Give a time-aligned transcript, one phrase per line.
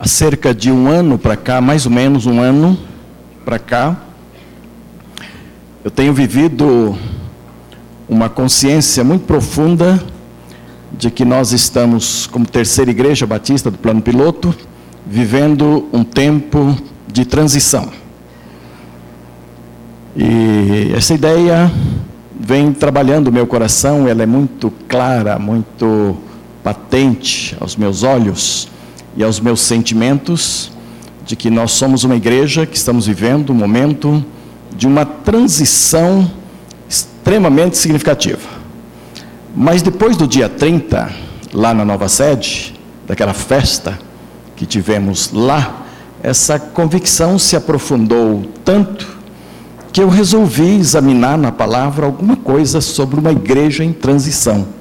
[0.00, 2.78] há cerca de um ano para cá, mais ou menos um ano
[3.44, 4.00] para cá,
[5.84, 6.96] eu tenho vivido
[8.08, 10.02] uma consciência muito profunda
[10.90, 14.54] de que nós estamos, como terceira igreja batista do plano piloto,
[15.06, 16.74] vivendo um tempo
[17.06, 17.90] de transição.
[20.16, 21.70] E essa ideia
[22.40, 26.16] vem trabalhando o meu coração, ela é muito clara, muito
[26.64, 28.70] patente aos meus olhos
[29.20, 30.72] e aos meus sentimentos
[31.26, 34.24] de que nós somos uma igreja que estamos vivendo um momento
[34.74, 36.30] de uma transição
[36.88, 38.48] extremamente significativa.
[39.54, 41.12] Mas depois do dia 30,
[41.52, 42.74] lá na nova sede,
[43.06, 43.98] daquela festa
[44.56, 45.84] que tivemos lá,
[46.22, 49.06] essa convicção se aprofundou tanto
[49.92, 54.79] que eu resolvi examinar na palavra alguma coisa sobre uma igreja em transição.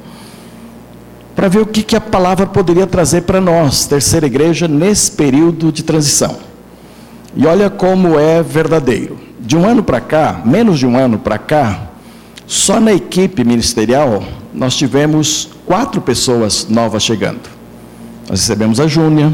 [1.39, 5.71] Para ver o que, que a palavra poderia trazer para nós, terceira igreja, nesse período
[5.71, 6.35] de transição.
[7.33, 9.17] E olha como é verdadeiro.
[9.39, 11.91] De um ano para cá, menos de um ano para cá,
[12.45, 14.21] só na equipe ministerial,
[14.53, 17.49] nós tivemos quatro pessoas novas chegando.
[18.29, 19.33] Nós recebemos a Júnia,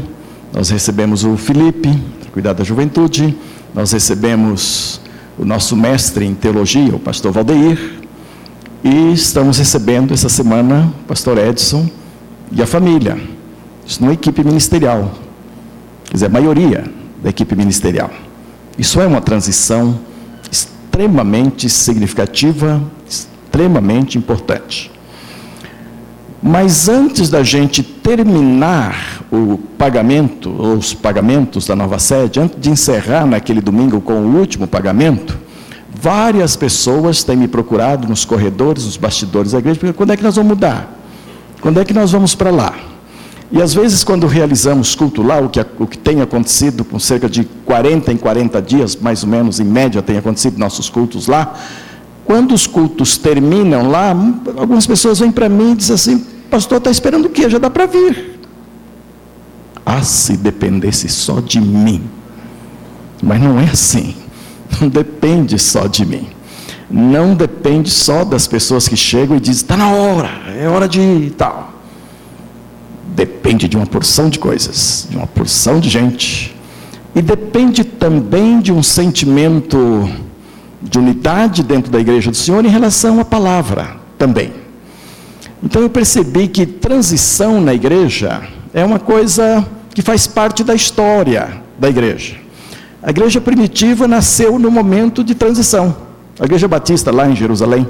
[0.52, 1.88] nós recebemos o Felipe,
[2.20, 3.36] para cuidar da juventude,
[3.74, 5.00] nós recebemos
[5.36, 7.94] o nosso mestre em teologia, o pastor Valdeir,
[8.84, 11.90] e estamos recebendo essa semana o pastor Edson
[12.52, 13.18] e a família.
[13.86, 15.12] Isso não é equipe ministerial,
[16.04, 16.84] quer dizer, a maioria
[17.22, 18.10] da equipe ministerial.
[18.78, 19.98] Isso é uma transição
[20.50, 24.90] extremamente significativa, extremamente importante.
[26.42, 33.26] Mas antes da gente terminar o pagamento, os pagamentos da nova sede, antes de encerrar
[33.26, 35.38] naquele domingo com o último pagamento,
[36.00, 40.36] várias pessoas têm me procurado nos corredores, nos bastidores da igreja, quando é que nós
[40.36, 40.95] vamos mudar?
[41.60, 42.74] Quando é que nós vamos para lá?
[43.50, 47.28] E às vezes, quando realizamos culto lá, o que, o que tem acontecido com cerca
[47.28, 51.54] de 40 em 40 dias, mais ou menos, em média, tem acontecido nossos cultos lá,
[52.24, 54.10] quando os cultos terminam lá,
[54.56, 57.48] algumas pessoas vêm para mim e dizem assim: Pastor, está esperando o quê?
[57.48, 58.40] Já dá para vir.
[59.84, 62.02] Ah, se dependesse só de mim.
[63.22, 64.16] Mas não é assim.
[64.80, 66.26] Não depende só de mim.
[66.90, 71.00] Não depende só das pessoas que chegam e dizem: está na hora, é hora de
[71.00, 71.72] ir tal.
[73.14, 76.54] Depende de uma porção de coisas, de uma porção de gente.
[77.14, 80.08] E depende também de um sentimento
[80.82, 84.52] de unidade dentro da igreja do Senhor em relação à palavra também.
[85.62, 88.42] Então eu percebi que transição na igreja
[88.72, 92.36] é uma coisa que faz parte da história da igreja.
[93.02, 96.05] A igreja primitiva nasceu no momento de transição.
[96.38, 97.86] A igreja batista lá em Jerusalém,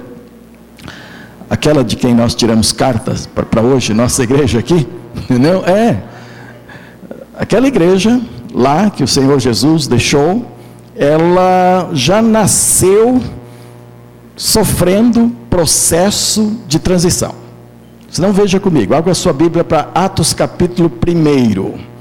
[1.51, 4.87] aquela de quem nós tiramos cartas para hoje, nossa igreja aqui,
[5.29, 6.03] não é
[7.35, 8.21] aquela igreja
[8.55, 10.57] lá que o Senhor Jesus deixou
[10.97, 13.21] ela já nasceu
[14.35, 17.35] sofrendo processo de transição.
[18.11, 21.96] Se não veja comigo, abra sua Bíblia para Atos capítulo 1.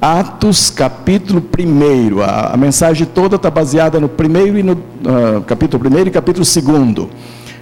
[0.00, 2.22] Atos capítulo 1.
[2.22, 6.46] A, a, mensagem toda está baseada no primeiro e no uh, capítulo 1 e capítulo
[6.46, 7.08] 2.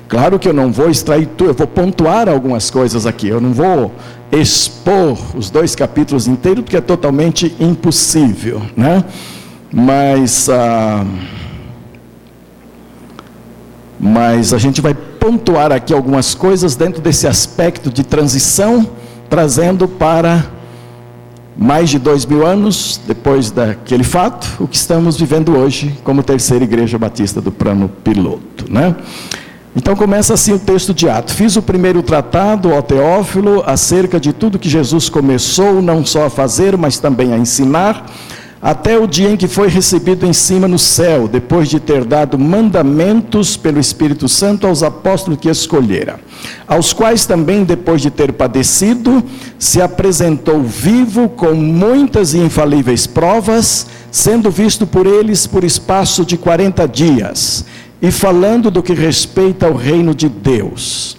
[0.06, 3.28] Claro que eu não vou extrair tudo, eu vou pontuar algumas coisas aqui.
[3.28, 3.90] Eu não vou
[4.30, 9.02] expor os dois capítulos inteiros, porque é totalmente impossível, né?
[9.72, 11.04] mas, ah,
[13.98, 18.88] mas a gente vai pontuar aqui algumas coisas dentro desse aspecto de transição,
[19.28, 20.55] trazendo para
[21.58, 26.64] mais de dois mil anos depois daquele fato, o que estamos vivendo hoje como terceira
[26.64, 28.94] igreja batista do plano piloto, né?
[29.74, 31.34] Então começa assim o texto de Atos.
[31.34, 36.30] Fiz o primeiro tratado ao Teófilo acerca de tudo que Jesus começou não só a
[36.30, 38.06] fazer, mas também a ensinar
[38.66, 42.36] até o dia em que foi recebido em cima no céu, depois de ter dado
[42.36, 46.18] mandamentos pelo Espírito Santo aos apóstolos que escolhera,
[46.66, 49.22] aos quais também, depois de ter padecido,
[49.56, 56.36] se apresentou vivo com muitas e infalíveis provas, sendo visto por eles por espaço de
[56.36, 57.64] quarenta dias,
[58.02, 61.16] e falando do que respeita ao reino de Deus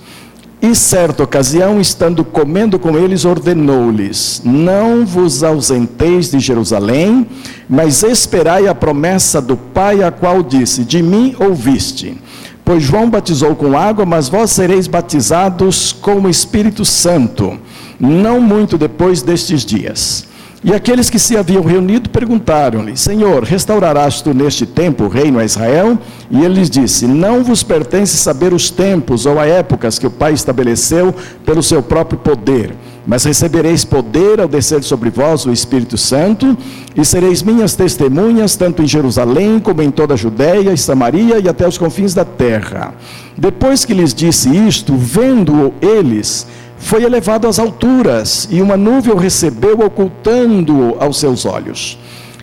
[0.61, 7.27] e certa ocasião, estando comendo com eles, ordenou-lhes: Não vos ausenteis de Jerusalém,
[7.69, 12.17] mas esperai a promessa do Pai, a qual disse: De mim ouviste.
[12.65, 17.57] Pois João batizou com água, mas vós sereis batizados com o Espírito Santo,
[17.99, 20.27] não muito depois destes dias.
[20.67, 25.45] E aqueles que se haviam reunido perguntaram-lhe: Senhor, restaurarás tu neste tempo o reino a
[25.45, 25.97] Israel?
[26.29, 30.11] E ele lhes disse: Não vos pertence saber os tempos ou as épocas que o
[30.11, 31.15] Pai estabeleceu
[31.45, 32.75] pelo seu próprio poder,
[33.05, 36.57] mas recebereis poder ao descer sobre vós o Espírito Santo,
[36.97, 41.47] e sereis minhas testemunhas, tanto em Jerusalém como em toda a Judéia e Samaria e
[41.47, 42.93] até os confins da terra.
[43.37, 46.45] Depois que lhes disse isto, vendo eles,
[46.77, 51.97] foi elevado às alturas, e uma nuvem o recebeu, ocultando-o aos seus olhos.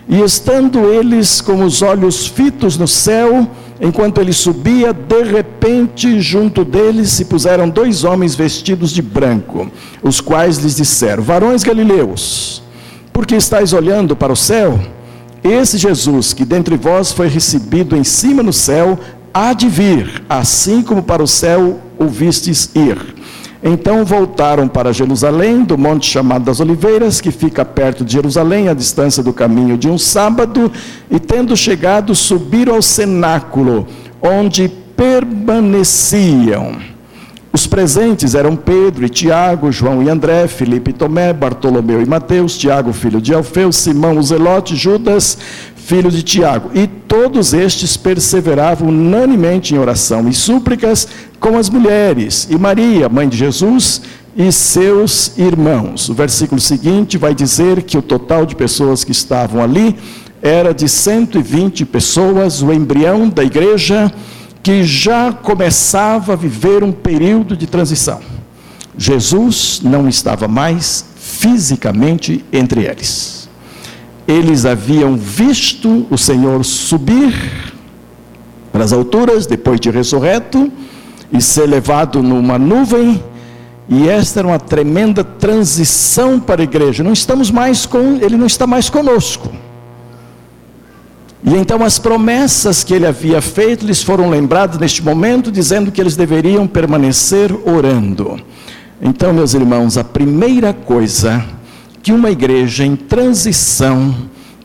[0.07, 3.47] E estando eles com os olhos fitos no céu,
[3.81, 9.69] enquanto ele subia, de repente, junto deles se puseram dois homens vestidos de branco,
[10.03, 12.61] os quais lhes disseram: Varões galileus,
[13.11, 14.79] por que estáis olhando para o céu?
[15.43, 18.99] Esse Jesus, que dentre vós foi recebido em cima no céu,
[19.33, 22.97] há de vir, assim como para o céu o vistes ir.
[23.67, 28.75] Então voltaram para Jerusalém, do monte chamado das Oliveiras, que fica perto de Jerusalém, à
[28.75, 30.71] distância do caminho de um sábado,
[31.09, 33.87] e tendo chegado, subiram ao cenáculo,
[34.21, 36.75] onde permaneciam.
[37.51, 42.55] Os presentes eram Pedro e Tiago, João e André, Filipe e Tomé, Bartolomeu e Mateus,
[42.55, 45.39] Tiago, filho de Alfeu, Simão o Zelote, Judas,
[45.85, 46.71] filho de Tiago.
[46.73, 51.07] E todos estes perseveravam unanimemente em oração e súplicas
[51.39, 54.01] com as mulheres, e Maria, mãe de Jesus,
[54.35, 56.09] e seus irmãos.
[56.09, 59.95] O versículo seguinte vai dizer que o total de pessoas que estavam ali
[60.41, 64.11] era de 120 pessoas, o embrião da igreja
[64.63, 68.19] que já começava a viver um período de transição.
[68.97, 73.34] Jesus não estava mais fisicamente entre eles.
[74.27, 77.33] Eles haviam visto o Senhor subir
[78.71, 80.71] para as alturas depois de ressurreto
[81.31, 83.23] e ser levado numa nuvem,
[83.87, 87.03] e esta era uma tremenda transição para a igreja.
[87.03, 89.49] Não estamos mais com, ele não está mais conosco.
[91.43, 96.01] E então as promessas que ele havia feito lhes foram lembradas neste momento, dizendo que
[96.01, 98.39] eles deveriam permanecer orando.
[98.99, 101.45] Então, meus irmãos, a primeira coisa
[102.05, 104.13] que uma igreja em transição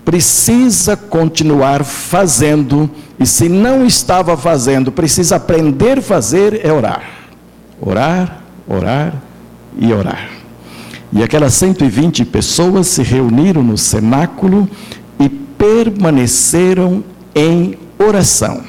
[0.05, 7.03] precisa continuar fazendo, e se não estava fazendo, precisa aprender a fazer, é orar.
[7.81, 9.15] Orar, orar
[9.79, 10.29] e orar.
[11.11, 14.69] E aquelas 120 pessoas se reuniram no cenáculo
[15.19, 17.03] e permaneceram
[17.35, 18.63] em oração,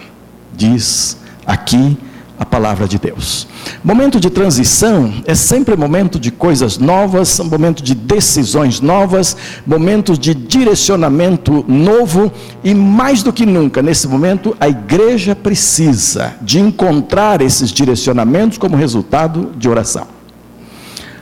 [0.55, 1.97] diz aqui
[2.41, 3.47] a palavra de Deus.
[3.83, 10.33] Momento de transição é sempre momento de coisas novas, momento de decisões novas, momentos de
[10.33, 12.31] direcionamento novo
[12.63, 18.75] e mais do que nunca nesse momento a igreja precisa de encontrar esses direcionamentos como
[18.75, 20.07] resultado de oração.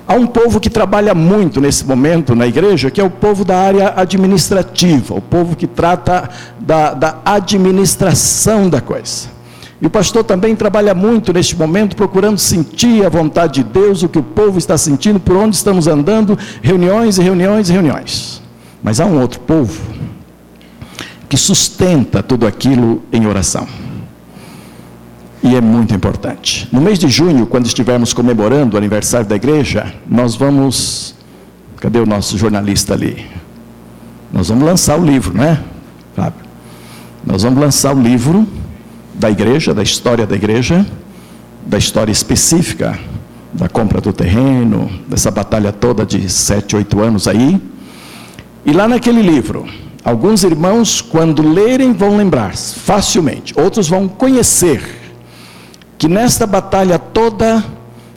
[0.07, 3.57] Há um povo que trabalha muito nesse momento na igreja, que é o povo da
[3.57, 6.30] área administrativa, o povo que trata
[6.62, 9.38] da, da administração da coisa.
[9.81, 14.10] E o pastor também trabalha muito neste momento, procurando sentir a vontade de Deus, o
[14.10, 18.42] que o povo está sentindo, por onde estamos andando, reuniões e reuniões e reuniões.
[18.84, 19.80] Mas há um outro povo
[21.30, 23.68] que sustenta tudo aquilo em oração.
[25.42, 26.68] E é muito importante.
[26.72, 31.16] No mês de junho, quando estivermos comemorando o aniversário da igreja, nós vamos.
[31.78, 33.26] Cadê o nosso jornalista ali?
[34.34, 35.64] Nós vamos lançar o livro, né,
[36.14, 36.42] Fábio?
[37.26, 38.46] Nós vamos lançar o livro
[39.19, 40.86] da igreja, da história da igreja,
[41.66, 42.98] da história específica
[43.51, 47.62] da compra do terreno, dessa batalha toda de sete, oito anos aí.
[48.66, 49.68] E lá naquele livro,
[50.04, 54.81] alguns irmãos, quando lerem, vão lembrar facilmente, outros vão conhecer
[55.97, 57.64] que nesta batalha toda,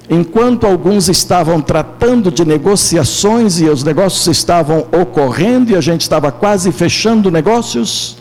[0.09, 6.31] enquanto alguns estavam tratando de negociações e os negócios estavam ocorrendo e a gente estava
[6.31, 8.19] quase fechando negócios,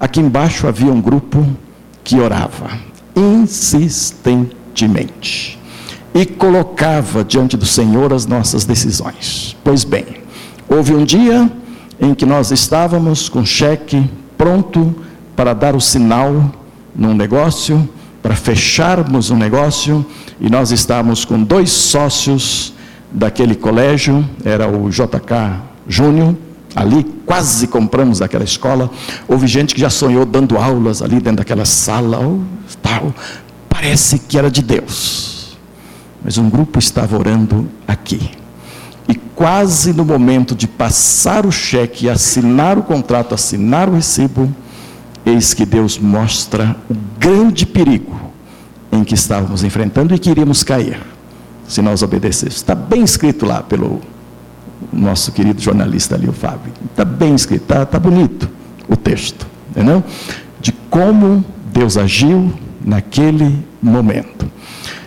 [0.00, 1.46] aqui embaixo havia um grupo
[2.06, 2.70] que orava
[3.16, 5.58] insistentemente
[6.14, 9.56] e colocava diante do Senhor as nossas decisões.
[9.64, 10.06] Pois bem,
[10.68, 11.50] houve um dia
[12.00, 14.08] em que nós estávamos com cheque
[14.38, 14.94] pronto
[15.34, 16.52] para dar o sinal
[16.94, 17.88] num negócio,
[18.22, 20.06] para fecharmos um negócio,
[20.40, 22.72] e nós estávamos com dois sócios
[23.10, 25.56] daquele colégio, era o JK
[25.88, 26.36] Júnior
[26.74, 28.90] ali, quase compramos aquela escola.
[29.26, 32.40] Houve gente que já sonhou dando aulas ali dentro daquela sala, oh,
[32.82, 33.14] tal.
[33.68, 35.56] Parece que era de Deus.
[36.24, 38.30] Mas um grupo estava orando aqui.
[39.08, 44.52] E quase no momento de passar o cheque, assinar o contrato, assinar o recibo,
[45.24, 48.20] eis que Deus mostra o grande perigo
[48.90, 51.00] em que estávamos enfrentando e que iríamos cair
[51.68, 52.56] se nós obedecêssemos.
[52.56, 54.00] Está bem escrito lá pelo
[54.92, 56.72] nosso querido jornalista ali, o Fábio.
[56.90, 58.48] Está bem escrito, está tá bonito
[58.88, 60.02] o texto, entendeu?
[60.60, 62.52] De como Deus agiu
[62.84, 64.46] naquele momento.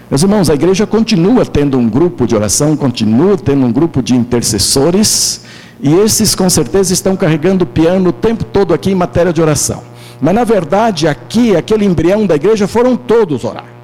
[0.09, 4.15] Meus irmãos, a igreja continua tendo um grupo de oração, continua tendo um grupo de
[4.15, 5.41] intercessores,
[5.81, 9.41] e esses com certeza estão carregando o piano o tempo todo aqui em matéria de
[9.41, 9.83] oração.
[10.19, 13.78] Mas na verdade, aqui, aquele embrião da igreja foram todos orar.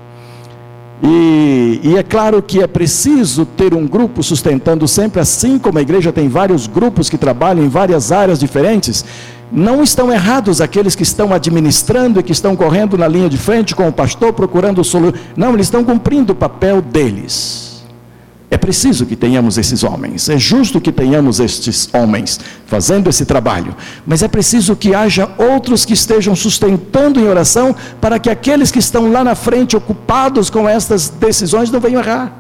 [1.03, 5.81] E, e, é claro que é preciso ter um grupo sustentando sempre, assim como a
[5.81, 9.03] igreja tem vários grupos que trabalham em várias áreas diferentes.
[9.51, 13.75] Não estão errados aqueles que estão administrando e que estão correndo na linha de frente
[13.75, 15.19] com o pastor procurando solução.
[15.35, 17.74] Não, eles estão cumprindo o papel deles.
[18.55, 23.75] É preciso que tenhamos esses homens, é justo que tenhamos estes homens fazendo esse trabalho,
[24.07, 28.79] mas é preciso que haja outros que estejam sustentando em oração para que aqueles que
[28.79, 32.31] estão lá na frente ocupados com estas decisões não venham errar.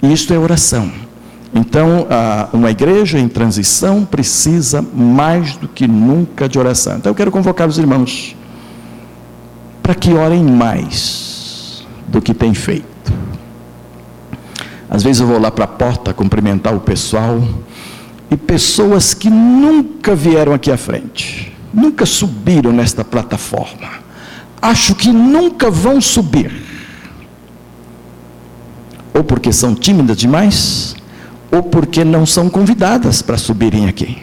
[0.00, 0.88] E isto é oração.
[1.52, 2.06] Então,
[2.52, 6.98] uma igreja em transição precisa mais do que nunca de oração.
[6.98, 8.36] Então, eu quero convocar os irmãos
[9.82, 12.94] para que orem mais do que têm feito.
[14.96, 17.46] Às vezes eu vou lá para a porta cumprimentar o pessoal
[18.30, 23.90] e pessoas que nunca vieram aqui à frente, nunca subiram nesta plataforma,
[24.60, 26.50] acho que nunca vão subir,
[29.12, 30.96] ou porque são tímidas demais,
[31.52, 34.22] ou porque não são convidadas para subirem aqui.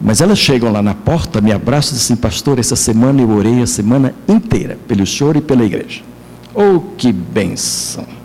[0.00, 3.30] Mas elas chegam lá na porta, me abraçam e dizem assim, pastor, essa semana eu
[3.30, 6.02] orei a semana inteira, pelo senhor e pela igreja.
[6.52, 8.23] Oh, que bênção!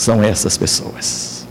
[0.00, 1.46] São essas pessoas.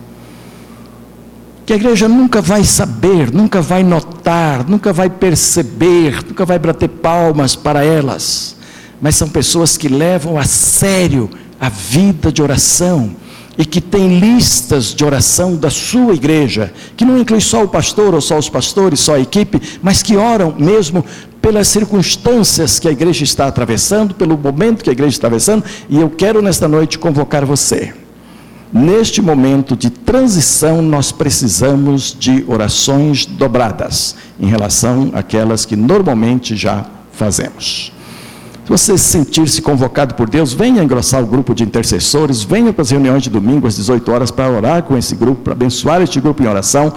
[1.65, 6.89] Que a igreja nunca vai saber, nunca vai notar, nunca vai perceber, nunca vai bater
[6.89, 8.55] palmas para elas,
[8.99, 11.29] mas são pessoas que levam a sério
[11.59, 13.15] a vida de oração
[13.55, 18.15] e que têm listas de oração da sua igreja, que não inclui só o pastor
[18.15, 21.05] ou só os pastores, só a equipe, mas que oram mesmo
[21.39, 25.99] pelas circunstâncias que a igreja está atravessando, pelo momento que a igreja está atravessando, e
[25.99, 27.93] eu quero nesta noite convocar você
[28.71, 36.85] Neste momento de transição, nós precisamos de orações dobradas em relação àquelas que normalmente já
[37.11, 37.91] fazemos.
[38.63, 42.91] Se você sentir-se convocado por Deus, venha engrossar o grupo de intercessores, venha para as
[42.91, 46.43] reuniões de domingo às 18 horas para orar com esse grupo, para abençoar este grupo
[46.43, 46.93] em oração.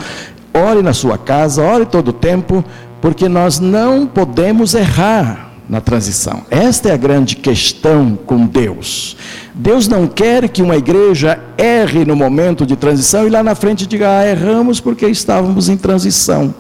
[0.53, 2.63] Ore na sua casa, ore todo o tempo,
[3.01, 6.43] porque nós não podemos errar na transição.
[6.51, 9.17] Esta é a grande questão com Deus.
[9.55, 13.87] Deus não quer que uma igreja erre no momento de transição e lá na frente
[13.87, 16.55] diga, ah, erramos porque estávamos em transição.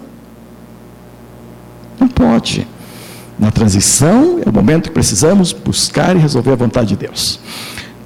[1.99, 2.67] Não pode.
[3.39, 7.41] Na transição é o momento que precisamos buscar e resolver a vontade de Deus.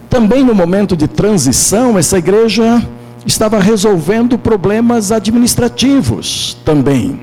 [0.09, 2.81] Também no momento de transição, essa igreja
[3.26, 7.21] estava resolvendo problemas administrativos também.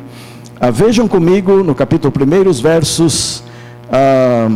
[0.60, 3.44] Ah, vejam comigo no capítulo 1, os versos
[3.90, 4.50] ah,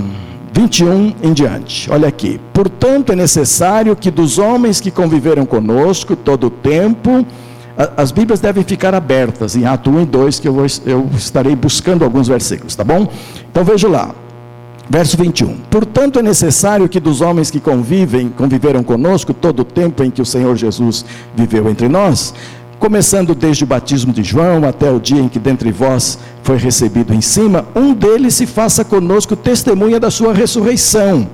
[0.57, 1.87] 21 em diante.
[1.91, 2.41] Olha aqui.
[2.51, 7.23] Portanto, é necessário que dos homens que conviveram conosco todo o tempo,
[7.95, 11.55] as Bíblias devem ficar abertas em Atos 1 e 2, que eu, vou, eu estarei
[11.55, 13.07] buscando alguns versículos, tá bom?
[13.51, 14.15] Então veja lá.
[14.89, 15.57] Verso 21.
[15.69, 20.23] Portanto, é necessário que dos homens que convivem, conviveram conosco todo o tempo em que
[20.23, 22.33] o Senhor Jesus viveu entre nós,
[22.87, 27.13] começando desde o batismo de João até o dia em que dentre vós foi recebido
[27.13, 31.27] em cima, um deles se faça conosco testemunha da sua ressurreição.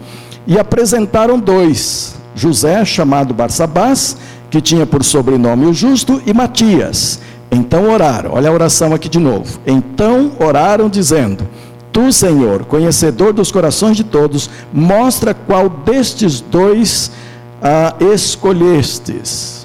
[0.48, 4.17] E apresentaram dois: José, chamado Barsabás,
[4.50, 7.19] que tinha por sobrenome o justo, e Matias.
[7.51, 9.60] Então oraram, olha a oração aqui de novo.
[9.67, 11.48] Então oraram, dizendo:
[11.91, 17.12] Tu, Senhor, conhecedor dos corações de todos, mostra qual destes dois
[17.62, 19.62] ah, escolhestes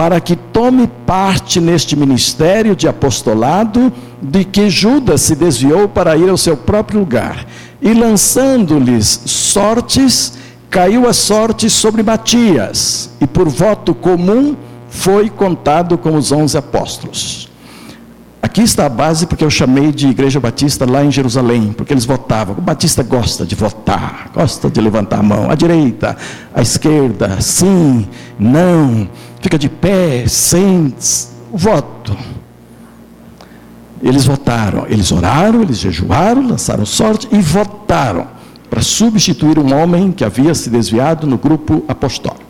[0.00, 3.92] para que tome parte neste ministério de apostolado,
[4.22, 7.44] de que Judas se desviou para ir ao seu próprio lugar.
[7.82, 10.38] E lançando-lhes sortes,
[10.70, 14.56] caiu a sorte sobre Matias, e por voto comum
[14.88, 17.50] foi contado com os onze apóstolos.
[18.40, 22.06] Aqui está a base porque eu chamei de Igreja Batista lá em Jerusalém, porque eles
[22.06, 22.56] votavam.
[22.56, 26.16] O Batista gosta de votar, gosta de levantar a mão, à direita,
[26.54, 29.06] à esquerda, sim, não
[29.40, 30.94] fica de pé, sem
[31.52, 32.16] voto.
[34.02, 38.26] Eles votaram, eles oraram, eles jejuaram, lançaram sorte e votaram
[38.70, 42.44] para substituir um homem que havia se desviado no grupo apostólico.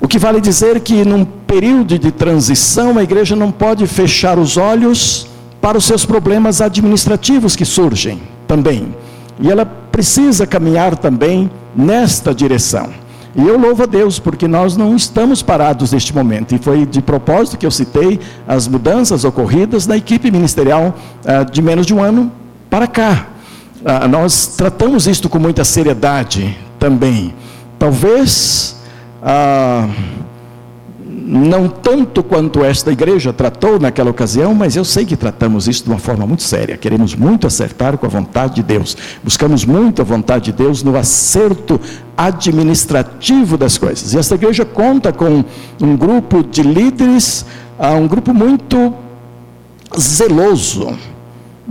[0.00, 4.56] O que vale dizer que num período de transição a igreja não pode fechar os
[4.56, 5.26] olhos
[5.60, 8.94] para os seus problemas administrativos que surgem também.
[9.38, 12.90] E ela precisa caminhar também nesta direção.
[13.34, 16.54] E eu louvo a Deus, porque nós não estamos parados neste momento.
[16.54, 21.62] E foi de propósito que eu citei as mudanças ocorridas na equipe ministerial uh, de
[21.62, 22.30] menos de um ano
[22.68, 23.26] para cá.
[23.80, 27.34] Uh, nós tratamos isto com muita seriedade também.
[27.78, 28.76] Talvez.
[29.22, 30.22] Uh,
[31.24, 35.90] não tanto quanto esta igreja tratou naquela ocasião, mas eu sei que tratamos isso de
[35.90, 36.76] uma forma muito séria.
[36.76, 38.96] Queremos muito acertar com a vontade de Deus.
[39.22, 41.80] Buscamos muito a vontade de Deus no acerto
[42.16, 44.12] administrativo das coisas.
[44.12, 45.44] E esta igreja conta com
[45.80, 47.46] um grupo de líderes,
[47.78, 48.94] ah, um grupo muito
[49.98, 50.96] zeloso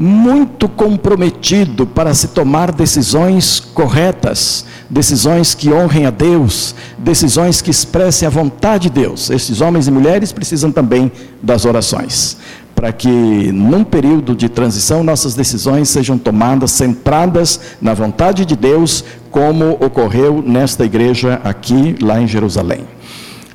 [0.02, 8.26] muito comprometido para se tomar decisões corretas, decisões que honrem a Deus, decisões que expressem
[8.26, 9.30] a vontade de Deus.
[9.30, 12.38] Esses homens e mulheres precisam também das orações,
[12.74, 19.04] para que num período de transição nossas decisões sejam tomadas centradas na vontade de Deus,
[19.30, 22.88] como ocorreu nesta igreja aqui, lá em Jerusalém.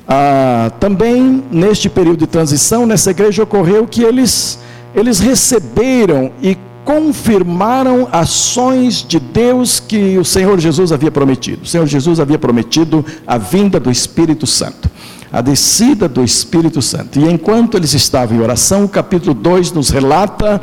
[0.07, 4.59] Ah, também neste período de transição, nessa igreja ocorreu que eles
[4.97, 11.63] eles receberam e confirmaram ações de Deus que o Senhor Jesus havia prometido.
[11.63, 14.89] O Senhor Jesus havia prometido a vinda do Espírito Santo,
[15.31, 17.19] a descida do Espírito Santo.
[17.19, 20.59] E enquanto eles estavam em oração, o capítulo 2 nos relata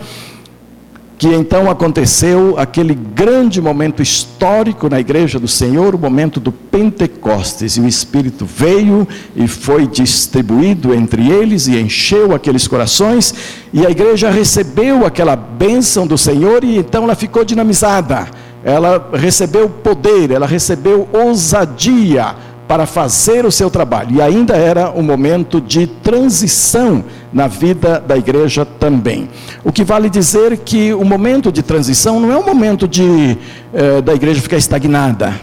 [1.16, 7.76] que então aconteceu aquele grande momento histórico na igreja do Senhor, o momento do Pentecostes,
[7.76, 9.06] e o Espírito veio
[9.37, 13.35] e foi distribuído entre eles e encheu aqueles corações,
[13.73, 18.28] e a igreja recebeu aquela bênção do Senhor e então ela ficou dinamizada,
[18.64, 22.35] ela recebeu poder, ela recebeu ousadia
[22.66, 24.16] para fazer o seu trabalho.
[24.16, 29.28] E ainda era um momento de transição na vida da igreja também.
[29.64, 33.36] O que vale dizer que o momento de transição não é um momento de
[33.72, 35.34] eh, da igreja ficar estagnada.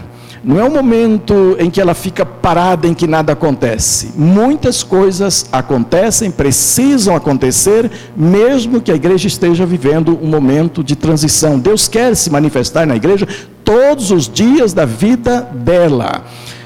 [0.44, 4.12] Não é um momento em que ela fica parada, em que nada acontece.
[4.16, 11.60] Muitas coisas acontecem, precisam acontecer, mesmo que a igreja esteja vivendo um momento de transição.
[11.60, 13.28] Deus quer se manifestar na igreja
[13.62, 16.24] todos os dias da vida dela.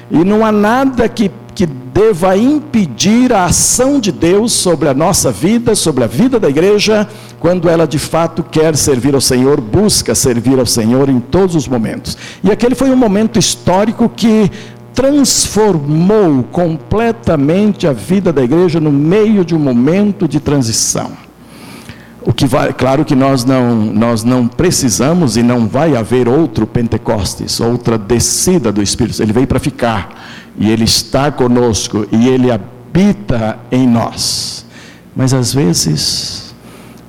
[0.09, 5.31] E não há nada que, que deva impedir a ação de Deus sobre a nossa
[5.31, 7.09] vida, sobre a vida da igreja,
[7.39, 11.67] quando ela de fato quer servir ao Senhor, busca servir ao Senhor em todos os
[11.67, 12.15] momentos.
[12.43, 14.51] E aquele foi um momento histórico que
[14.93, 21.09] transformou completamente a vida da igreja no meio de um momento de transição.
[22.21, 26.67] O que vai, claro que nós não, nós não precisamos e não vai haver outro
[26.67, 29.23] Pentecostes, outra descida do Espírito.
[29.23, 34.65] Ele veio para ficar e ele está conosco e ele habita em nós.
[35.15, 36.55] Mas às vezes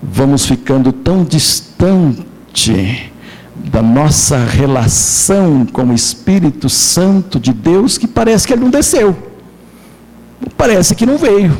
[0.03, 3.13] vamos ficando tão distante
[3.55, 9.17] da nossa relação com o Espírito Santo de Deus que parece que ele não desceu.
[10.57, 11.57] Parece que não veio.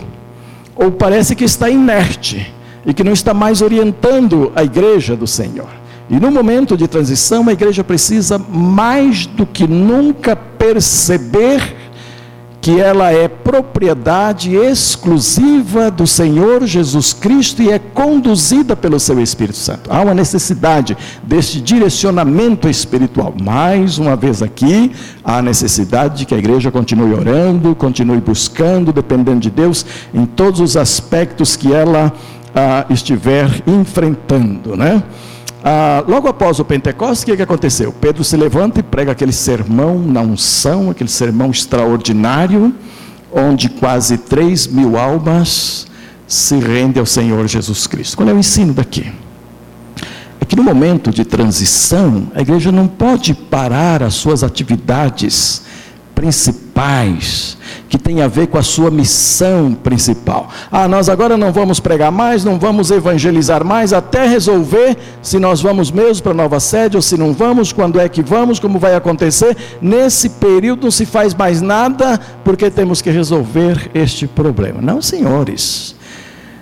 [0.77, 2.53] Ou parece que está inerte
[2.87, 5.69] e que não está mais orientando a igreja do Senhor.
[6.09, 11.77] E no momento de transição, a igreja precisa mais do que nunca perceber
[12.61, 19.57] que ela é propriedade exclusiva do Senhor Jesus Cristo e é conduzida pelo seu Espírito
[19.57, 19.91] Santo.
[19.93, 23.33] Há uma necessidade deste direcionamento espiritual.
[23.41, 24.93] Mais uma vez aqui,
[25.25, 30.61] há necessidade de que a igreja continue orando, continue buscando, dependendo de Deus, em todos
[30.61, 32.13] os aspectos que ela
[32.55, 35.03] ah, estiver enfrentando, né?
[35.63, 37.93] Ah, logo após o Pentecostes, o que, que aconteceu?
[37.93, 42.75] Pedro se levanta e prega aquele sermão na unção, aquele sermão extraordinário,
[43.33, 45.87] onde quase 3 mil almas
[46.27, 48.17] se rendem ao Senhor Jesus Cristo.
[48.17, 49.11] Qual é o ensino daqui?
[50.41, 55.63] É que no momento de transição, a igreja não pode parar as suas atividades
[56.19, 57.57] principais,
[57.89, 60.49] que tem a ver com a sua missão principal.
[60.69, 65.61] Ah, nós agora não vamos pregar mais, não vamos evangelizar mais, até resolver se nós
[65.61, 68.81] vamos mesmo para a nova sede ou se não vamos, quando é que vamos, como
[68.81, 69.57] vai acontecer.
[69.81, 74.83] Nesse período não se faz mais nada, porque temos que resolver este problema.
[74.83, 75.95] Não, senhores.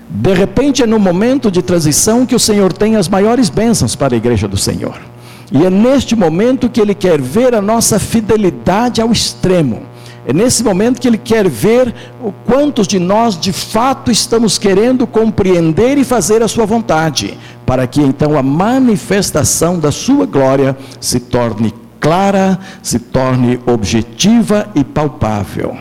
[0.06, 4.14] De repente é no momento de transição que o Senhor tem as maiores bênçãos para
[4.14, 5.15] a igreja do Senhor.
[5.52, 9.82] E é neste momento que Ele quer ver a nossa fidelidade ao extremo.
[10.26, 15.06] É nesse momento que Ele quer ver o quantos de nós de fato estamos querendo
[15.06, 21.20] compreender e fazer a Sua vontade, para que então a manifestação da Sua glória se
[21.20, 25.76] torne clara, se torne objetiva e palpável.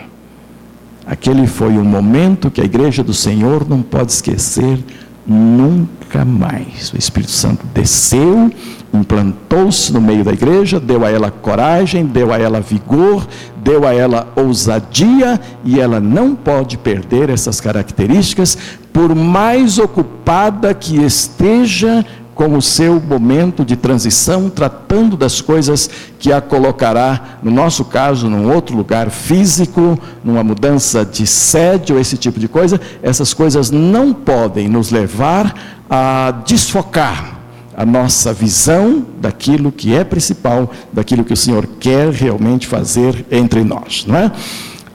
[1.07, 4.79] Aquele foi um momento que a igreja do Senhor não pode esquecer
[5.25, 6.91] nunca mais.
[6.93, 8.51] O Espírito Santo desceu,
[8.95, 13.27] implantou-se no meio da igreja, deu a ela coragem, deu a ela vigor,
[13.57, 18.57] deu a ela ousadia e ela não pode perder essas características,
[18.93, 22.05] por mais ocupada que esteja
[22.35, 28.29] com o seu momento de transição, tratando das coisas que a colocará, no nosso caso,
[28.29, 33.71] num outro lugar físico, numa mudança de sede ou esse tipo de coisa, essas coisas
[33.71, 35.55] não podem nos levar
[35.89, 37.34] a desfocar
[37.75, 43.63] a nossa visão daquilo que é principal, daquilo que o Senhor quer realmente fazer entre
[43.63, 44.31] nós, não é?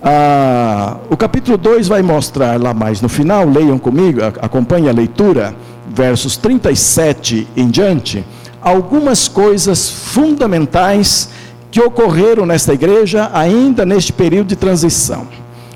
[0.02, 5.54] Ah, o capítulo 2 vai mostrar lá mais no final, leiam comigo, acompanhe a leitura
[5.94, 8.24] versos 37 em diante,
[8.62, 11.28] algumas coisas fundamentais
[11.70, 15.26] que ocorreram nesta igreja ainda neste período de transição.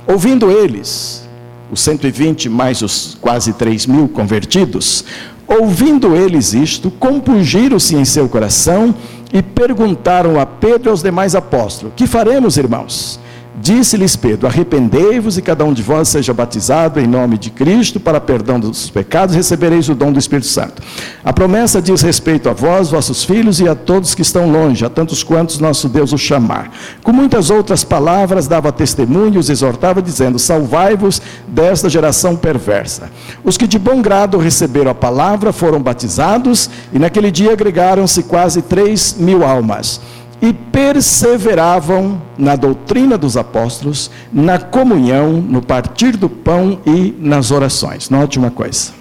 [0.07, 1.29] Ouvindo eles,
[1.71, 5.05] os 120 mais os quase 3 mil convertidos,
[5.47, 8.95] ouvindo eles isto, compungiram-se em seu coração
[9.33, 13.19] e perguntaram a Pedro e aos demais apóstolos: Que faremos, irmãos?
[13.57, 18.21] Disse-lhes Pedro: Arrependei-vos e cada um de vós seja batizado em nome de Cristo para
[18.21, 20.83] perdão dos pecados, recebereis o dom do Espírito Santo.
[21.25, 24.91] A promessa diz respeito a vós, vossos filhos e a todos que estão longe, a
[24.91, 26.73] tantos quantos nosso Deus os chamar.
[27.03, 33.09] Com muitas outras palavras dava testemunho e os exortava, dizendo: Salvai-vos desta geração perversa.
[33.45, 38.63] Os que de bom grado receberam a palavra foram batizados, e naquele dia agregaram-se quase
[38.63, 40.01] três mil almas
[40.45, 48.11] e perseveravam na doutrina dos apóstolos, na comunhão, no partir do pão e nas orações.
[48.11, 48.93] Note uma coisa.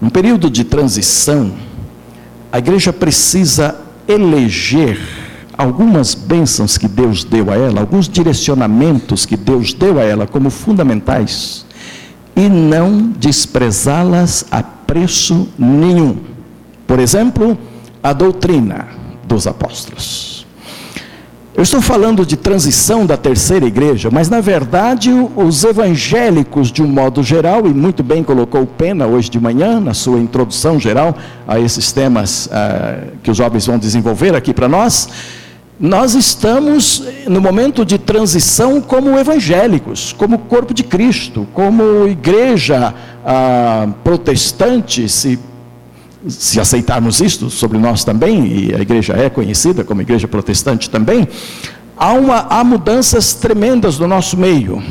[0.00, 1.52] Num período de transição,
[2.50, 4.98] a igreja precisa eleger
[5.52, 10.48] algumas bênçãos que Deus deu a ela, alguns direcionamentos que Deus deu a ela como
[10.48, 11.66] fundamentais,
[12.34, 16.16] e não desprezá-las a preço nenhum.
[16.86, 17.58] Por exemplo,
[18.02, 18.93] a doutrina
[19.34, 20.46] dos apóstolos.
[21.56, 26.86] Eu estou falando de transição da terceira igreja, mas na verdade os evangélicos, de um
[26.88, 31.16] modo geral, e muito bem colocou Pena hoje de manhã, na sua introdução geral
[31.46, 35.08] a esses temas uh, que os jovens vão desenvolver aqui para nós,
[35.78, 42.94] nós estamos no momento de transição como evangélicos, como corpo de Cristo, como igreja
[43.24, 45.38] uh, protestante, se
[46.28, 51.28] se aceitarmos isto sobre nós também, e a igreja é conhecida como igreja protestante também,
[51.96, 54.82] há, uma, há mudanças tremendas no nosso meio.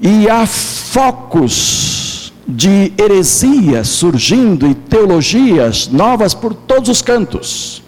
[0.00, 7.82] E há focos de heresias surgindo e teologias novas por todos os cantos.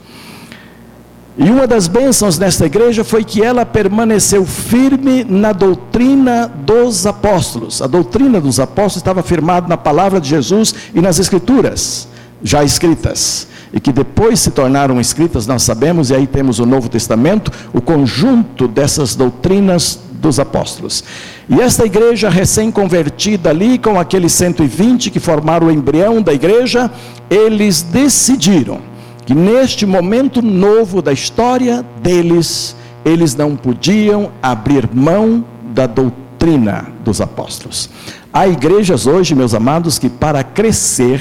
[1.37, 7.81] E uma das bênçãos nesta igreja foi que ela permaneceu firme na doutrina dos apóstolos.
[7.81, 12.09] A doutrina dos apóstolos estava firmada na palavra de Jesus e nas Escrituras
[12.43, 16.89] já escritas e que depois se tornaram escritas, nós sabemos, e aí temos o Novo
[16.89, 21.05] Testamento, o conjunto dessas doutrinas dos apóstolos.
[21.49, 26.91] E esta igreja recém-convertida ali, com aqueles 120 que formaram o embrião da igreja,
[27.31, 28.81] eles decidiram
[29.25, 32.75] que neste momento novo da história deles,
[33.05, 37.91] eles não podiam abrir mão da doutrina dos apóstolos.
[38.33, 41.21] Há igrejas hoje, meus amados, que para crescer,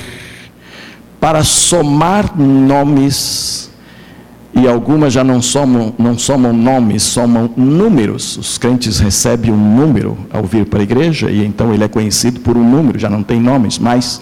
[1.27, 3.69] para somar nomes,
[4.53, 8.37] e algumas já não somam, não somam nomes, somam números.
[8.37, 12.39] Os crentes recebem um número ao vir para a igreja, e então ele é conhecido
[12.39, 14.21] por um número, já não tem nomes mais.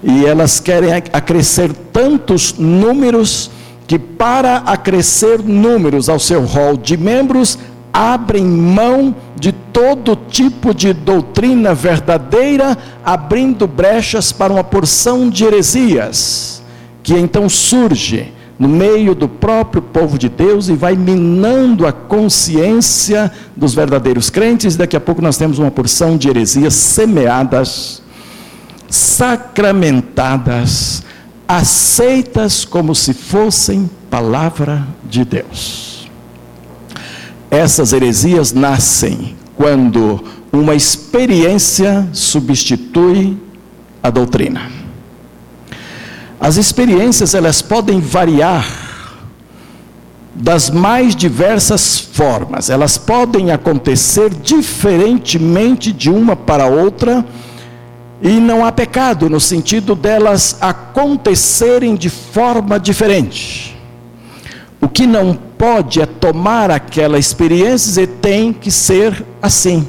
[0.00, 3.50] E elas querem acrescer tantos números
[3.84, 7.58] que, para acrescer números ao seu rol de membros,
[7.94, 16.60] abrem mão de todo tipo de doutrina verdadeira, abrindo brechas para uma porção de heresias,
[17.04, 23.30] que então surge no meio do próprio povo de Deus e vai minando a consciência
[23.54, 24.74] dos verdadeiros crentes.
[24.74, 28.02] Daqui a pouco nós temos uma porção de heresias semeadas,
[28.88, 31.04] sacramentadas,
[31.46, 35.93] aceitas como se fossem palavra de Deus.
[37.54, 40.20] Essas heresias nascem quando
[40.52, 43.38] uma experiência substitui
[44.02, 44.68] a doutrina.
[46.40, 48.66] As experiências elas podem variar
[50.34, 52.70] das mais diversas formas.
[52.70, 57.24] Elas podem acontecer diferentemente de uma para outra,
[58.20, 63.78] e não há pecado no sentido delas acontecerem de forma diferente.
[64.80, 69.86] O que não pode é tomar aquela experiência e tem que ser assim.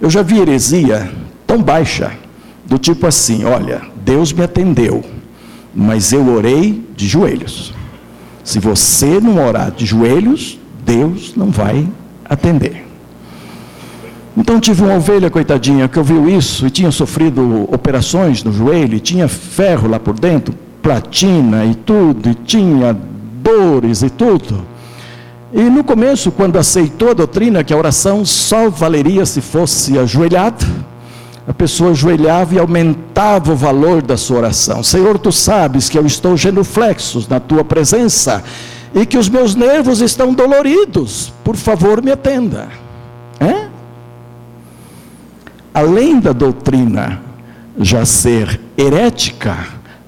[0.00, 1.12] Eu já vi heresia
[1.46, 2.10] tão baixa,
[2.64, 5.04] do tipo assim: olha, Deus me atendeu,
[5.74, 7.74] mas eu orei de joelhos.
[8.42, 11.86] Se você não orar de joelhos, Deus não vai
[12.24, 12.86] atender.
[14.34, 19.00] Então tive uma ovelha, coitadinha, que ouviu isso e tinha sofrido operações no joelho, e
[19.00, 22.96] tinha ferro lá por dentro, platina e tudo, e tinha
[23.42, 24.64] dores e tudo.
[25.52, 30.64] E no começo, quando aceitou a doutrina que a oração só valeria se fosse ajoelhada,
[31.46, 34.82] a pessoa ajoelhava e aumentava o valor da sua oração.
[34.84, 38.44] Senhor, tu sabes que eu estou genuflexos na tua presença
[38.94, 41.32] e que os meus nervos estão doloridos.
[41.42, 42.68] Por favor, me atenda.
[43.40, 43.66] É?
[45.74, 47.20] Além da doutrina
[47.78, 49.56] já ser herética,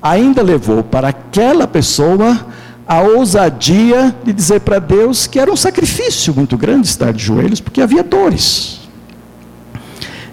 [0.00, 2.46] ainda levou para aquela pessoa
[2.92, 7.58] a ousadia de dizer para Deus que era um sacrifício muito grande estar de joelhos,
[7.58, 8.80] porque havia dores.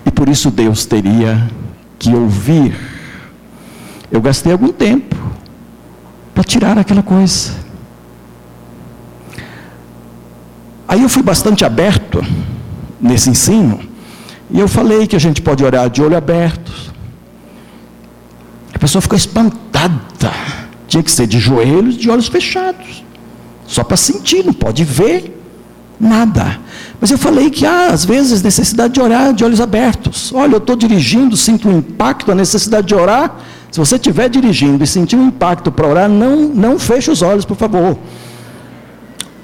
[0.05, 1.49] E por isso Deus teria
[1.97, 2.77] que ouvir.
[4.11, 5.15] Eu gastei algum tempo
[6.35, 7.53] para tirar aquela coisa.
[10.85, 12.21] Aí eu fui bastante aberto
[12.99, 13.79] nesse ensino,
[14.49, 16.73] e eu falei que a gente pode orar de olho aberto.
[18.73, 20.58] A pessoa ficou espantada.
[20.89, 23.05] Tinha que ser de joelhos, de olhos fechados.
[23.67, 25.39] Só para sentir, não pode ver
[25.99, 26.59] nada.
[26.99, 30.33] Mas eu falei que há, às vezes, necessidade de orar de olhos abertos.
[30.33, 33.37] Olha, eu estou dirigindo, sinto um impacto, a necessidade de orar.
[33.71, 37.45] Se você estiver dirigindo e sentir um impacto para orar, não, não feche os olhos,
[37.45, 37.95] por favor.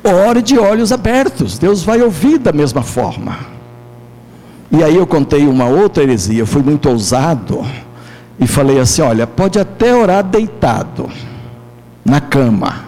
[0.03, 1.59] Ore de olhos abertos.
[1.59, 3.37] Deus vai ouvir da mesma forma.
[4.71, 7.63] E aí eu contei uma outra heresia, eu fui muito ousado
[8.39, 11.07] e falei assim: olha, pode até orar deitado
[12.05, 12.85] na cama.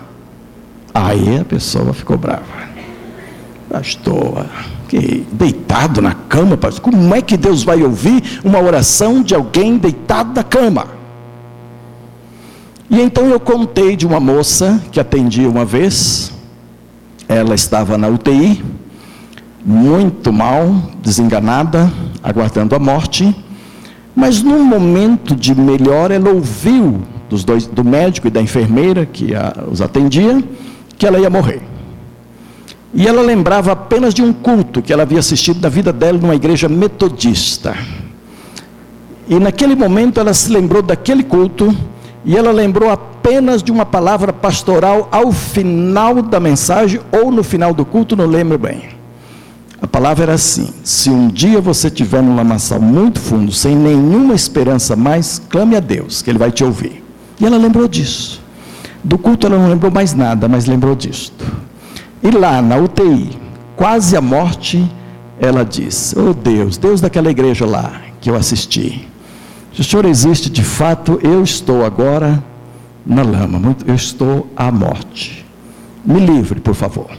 [0.94, 2.68] Aí a pessoa ficou brava.
[3.70, 4.46] Pastor,
[4.88, 6.82] que deitado na cama, pastor.
[6.82, 10.88] Como é que Deus vai ouvir uma oração de alguém deitado na cama?
[12.90, 16.32] E então eu contei de uma moça que atendi uma vez.
[17.28, 18.64] Ela estava na UTI,
[19.66, 21.92] muito mal, desenganada,
[22.24, 23.36] aguardando a morte.
[24.18, 29.36] Mas num momento de melhor, ela ouviu dos dois, do médico e da enfermeira que
[29.36, 30.44] a, os atendia,
[30.98, 31.62] que ela ia morrer.
[32.96, 36.34] E ela lembrava apenas de um culto que ela havia assistido na vida dela numa
[36.34, 37.78] igreja metodista.
[39.30, 41.78] E naquele momento ela se lembrou daquele culto
[42.26, 47.72] e ela lembrou apenas de uma palavra pastoral ao final da mensagem ou no final
[47.72, 48.97] do culto, não lembro bem.
[49.82, 54.34] A palavra era assim: se um dia você estiver num lamaçal muito fundo, sem nenhuma
[54.34, 57.04] esperança mais, clame a Deus, que Ele vai te ouvir.
[57.40, 58.42] E ela lembrou disso.
[59.04, 61.46] Do culto ela não lembrou mais nada, mas lembrou disto.
[62.24, 63.30] E lá na UTI,
[63.76, 64.84] quase a morte,
[65.40, 69.08] ela diz: Oh Deus, Deus daquela igreja lá que eu assisti.
[69.74, 72.44] Se o Senhor existe de fato, eu estou agora
[73.06, 75.46] na lama, eu estou à morte.
[76.04, 77.12] Me livre, por favor.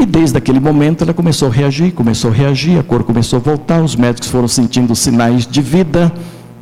[0.00, 3.42] E desde aquele momento ela começou a reagir, começou a reagir, a cor começou a
[3.42, 6.10] voltar, os médicos foram sentindo sinais de vida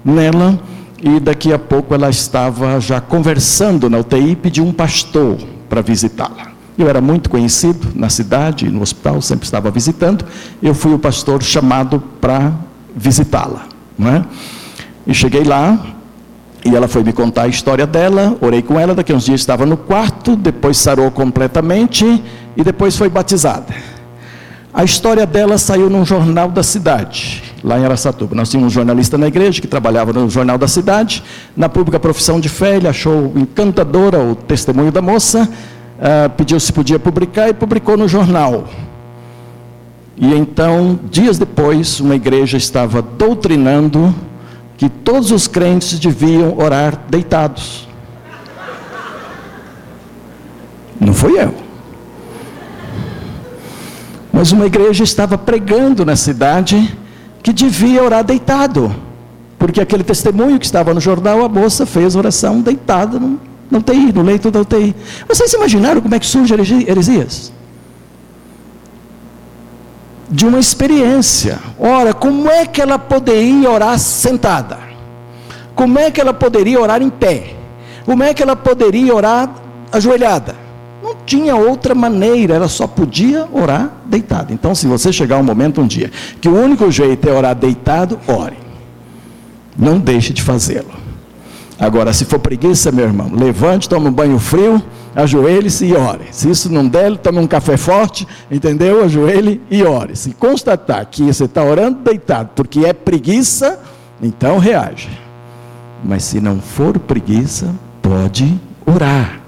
[0.05, 0.59] nela,
[1.01, 6.49] e daqui a pouco ela estava já conversando na UTI pediu um pastor para visitá-la.
[6.77, 10.25] Eu era muito conhecido na cidade, no hospital, sempre estava visitando.
[10.61, 12.53] Eu fui o pastor chamado para
[12.97, 13.67] visitá-la.
[14.01, 14.25] É?
[15.07, 15.79] E cheguei lá,
[16.65, 19.41] e ela foi me contar a história dela, orei com ela, daqui a uns dias
[19.41, 22.23] estava no quarto, depois sarou completamente
[22.59, 23.73] e depois foi batizada.
[24.75, 28.35] A história dela saiu num jornal da cidade, lá em Aracatuba.
[28.35, 31.23] Nós tínhamos um jornalista na igreja que trabalhava no jornal da cidade.
[31.57, 36.73] Na pública profissão de fé, ele achou encantadora o testemunho da moça, uh, pediu se
[36.73, 38.65] podia publicar e publicou no jornal.
[40.17, 44.13] E então, dias depois, uma igreja estava doutrinando
[44.77, 47.87] que todos os crentes deviam orar deitados.
[51.01, 51.68] Não fui eu.
[54.39, 56.97] Mas uma igreja estava pregando na cidade
[57.43, 58.95] que devia orar deitado.
[59.59, 64.13] Porque aquele testemunho que estava no jornal, a moça fez oração deitada no, na UTI,
[64.13, 64.95] no leito da UTI.
[65.27, 67.53] Vocês imaginaram como é que surge heresias?
[70.31, 71.59] De uma experiência.
[71.77, 74.79] Ora, como é que ela poderia orar sentada?
[75.75, 77.57] Como é que ela poderia orar em pé?
[78.05, 79.51] Como é que ela poderia orar
[79.91, 80.68] ajoelhada?
[81.29, 84.51] Tinha outra maneira, ela só podia orar deitada.
[84.51, 86.11] Então, se você chegar um momento um dia
[86.41, 88.57] que o único jeito é orar deitado, ore.
[89.77, 90.89] Não deixe de fazê-lo.
[91.79, 94.83] Agora, se for preguiça, meu irmão, levante, tome um banho frio,
[95.15, 96.29] ajoelhe-se e ore.
[96.31, 99.05] Se isso não der, tome um café forte, entendeu?
[99.05, 100.17] Ajoelhe e ore.
[100.17, 103.79] Se constatar que você está orando deitado porque é preguiça,
[104.23, 105.11] então reage.
[106.03, 109.43] Mas se não for preguiça, pode orar.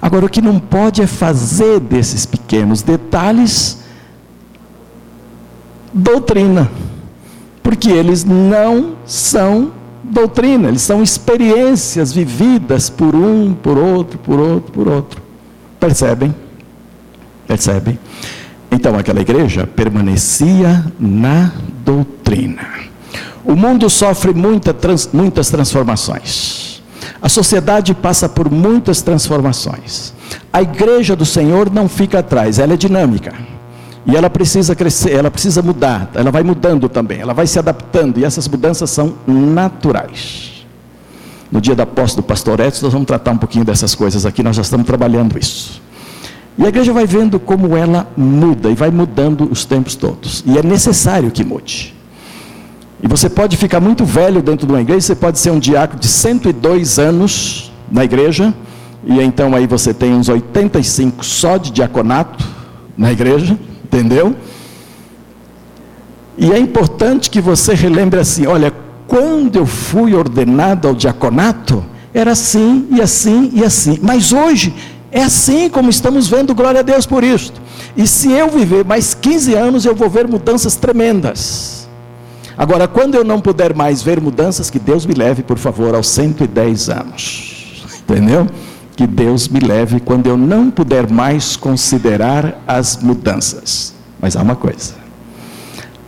[0.00, 3.82] Agora, o que não pode é fazer desses pequenos detalhes
[5.92, 6.70] doutrina,
[7.62, 14.72] porque eles não são doutrina, eles são experiências vividas por um, por outro, por outro,
[14.72, 15.22] por outro.
[15.78, 16.34] Percebem?
[17.46, 17.98] Percebem?
[18.70, 21.52] Então aquela igreja permanecia na
[21.84, 22.66] doutrina.
[23.44, 26.71] O mundo sofre muita trans, muitas transformações.
[27.20, 30.12] A sociedade passa por muitas transformações.
[30.52, 33.32] A igreja do Senhor não fica atrás, ela é dinâmica.
[34.04, 38.18] E ela precisa crescer, ela precisa mudar, ela vai mudando também, ela vai se adaptando,
[38.18, 40.66] e essas mudanças são naturais.
[41.50, 44.42] No dia da posse do pastor Edson, nós vamos tratar um pouquinho dessas coisas aqui,
[44.42, 45.80] nós já estamos trabalhando isso.
[46.58, 50.42] E a igreja vai vendo como ela muda e vai mudando os tempos todos.
[50.46, 51.94] E é necessário que mude.
[53.02, 55.98] E você pode ficar muito velho dentro de uma igreja, você pode ser um diácono
[55.98, 58.54] de 102 anos na igreja,
[59.04, 62.44] e então aí você tem uns 85 só de diaconato
[62.96, 64.36] na igreja, entendeu?
[66.38, 68.72] E é importante que você relembre assim: olha,
[69.08, 71.84] quando eu fui ordenado ao diaconato,
[72.14, 74.72] era assim e assim e assim, mas hoje
[75.10, 77.60] é assim como estamos vendo, glória a Deus por isto.
[77.96, 81.81] E se eu viver mais 15 anos, eu vou ver mudanças tremendas.
[82.62, 86.06] Agora, quando eu não puder mais ver mudanças, que Deus me leve, por favor, aos
[86.06, 87.84] 110 anos.
[88.08, 88.46] Entendeu?
[88.94, 93.92] Que Deus me leve quando eu não puder mais considerar as mudanças.
[94.20, 94.94] Mas há uma coisa: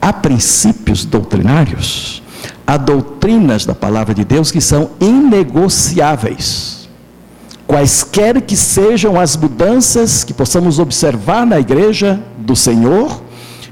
[0.01, 2.23] há princípios doutrinários,
[2.64, 6.85] há doutrinas da palavra de Deus que são inegociáveis
[7.67, 13.24] quaisquer que sejam as mudanças que possamos observar na igreja do Senhor,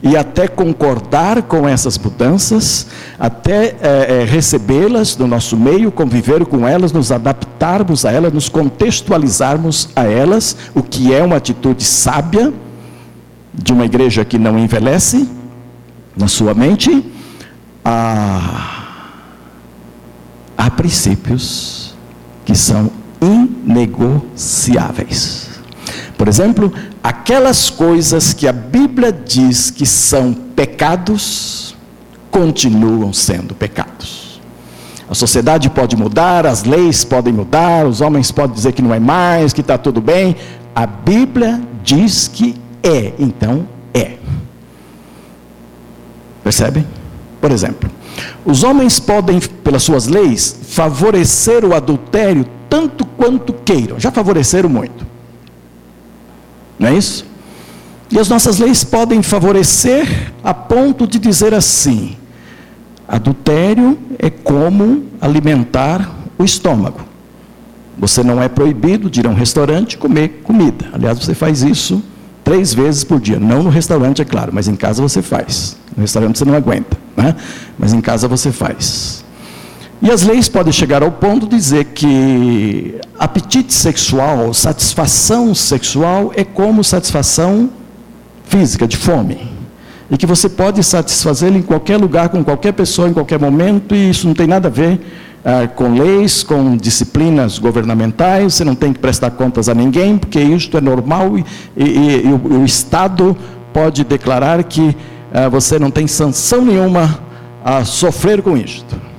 [0.02, 2.88] e até concordar com essas mudanças,
[3.18, 9.90] até é, recebê-las no nosso meio, conviver com elas, nos adaptarmos a elas, nos contextualizarmos
[9.94, 12.52] a elas, o que é uma atitude sábia
[13.54, 15.28] de uma igreja que não envelhece
[16.16, 17.12] na sua mente.
[17.84, 18.88] Há,
[20.56, 21.94] há princípios
[22.44, 25.51] que são inegociáveis.
[26.16, 31.74] Por exemplo, aquelas coisas que a Bíblia diz que são pecados,
[32.30, 34.40] continuam sendo pecados.
[35.08, 38.98] A sociedade pode mudar, as leis podem mudar, os homens podem dizer que não é
[38.98, 40.36] mais, que está tudo bem.
[40.74, 44.16] A Bíblia diz que é, então é.
[46.42, 46.86] Percebe?
[47.40, 47.90] Por exemplo,
[48.44, 54.00] os homens podem, pelas suas leis, favorecer o adultério tanto quanto queiram.
[54.00, 55.11] Já favoreceram muito.
[56.82, 57.24] Não é isso?
[58.10, 62.16] E as nossas leis podem favorecer a ponto de dizer assim:
[63.06, 67.00] adultério é como alimentar o estômago.
[67.96, 70.86] Você não é proibido de ir a um restaurante comer comida.
[70.92, 72.02] Aliás, você faz isso
[72.42, 73.38] três vezes por dia.
[73.38, 75.76] Não no restaurante, é claro, mas em casa você faz.
[75.96, 77.36] No restaurante você não aguenta, né?
[77.78, 79.21] mas em casa você faz.
[80.02, 86.42] E as leis podem chegar ao ponto de dizer que apetite sexual, satisfação sexual é
[86.42, 87.70] como satisfação
[88.44, 89.38] física, de fome.
[90.10, 94.10] E que você pode satisfazê-lo em qualquer lugar, com qualquer pessoa, em qualquer momento, e
[94.10, 95.00] isso não tem nada a ver
[95.44, 100.40] ah, com leis, com disciplinas governamentais, você não tem que prestar contas a ninguém, porque
[100.40, 101.44] isto é normal e,
[101.76, 103.36] e, e o, o, Estado
[103.72, 104.96] pode declarar que
[105.32, 107.20] ah, você não tem sanção nenhuma
[107.64, 109.11] a sofrer com isto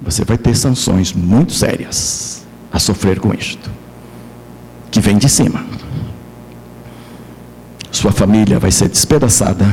[0.00, 3.70] você vai ter sanções muito sérias a sofrer com isto,
[4.90, 5.64] que vem de cima.
[7.90, 9.66] Sua família vai ser despedaçada,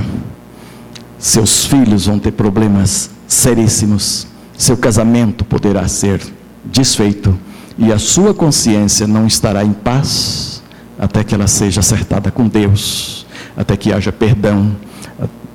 [1.19, 6.21] seus filhos vão ter problemas seríssimos, seu casamento poderá ser
[6.63, 7.37] desfeito
[7.77, 10.63] e a sua consciência não estará em paz
[10.97, 14.75] até que ela seja acertada com Deus, até que haja perdão,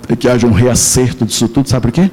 [0.04, 2.10] até que haja um reacerto disso tudo, sabe por quê?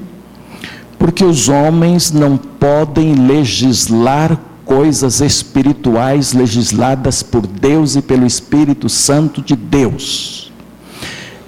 [0.97, 9.41] Porque os homens não podem legislar coisas espirituais legisladas por Deus e pelo Espírito Santo
[9.41, 10.51] de Deus.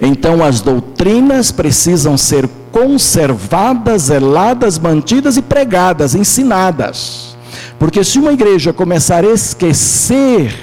[0.00, 7.36] Então as doutrinas precisam ser conservadas, zeladas, mantidas e pregadas, ensinadas.
[7.78, 10.54] Porque se uma igreja começar a esquecer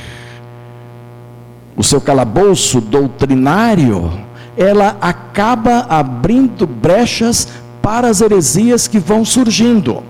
[1.75, 4.11] o seu calabouço doutrinário,
[4.57, 7.47] ela acaba abrindo brechas
[7.87, 10.03] para as heresias que vão surgindo.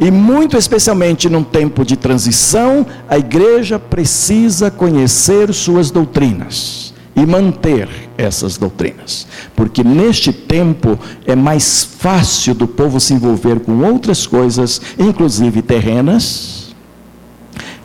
[0.00, 7.86] E muito especialmente num tempo de transição, a igreja precisa conhecer suas doutrinas e manter
[8.16, 9.26] essas doutrinas.
[9.54, 16.74] Porque neste tempo é mais fácil do povo se envolver com outras coisas, inclusive terrenas,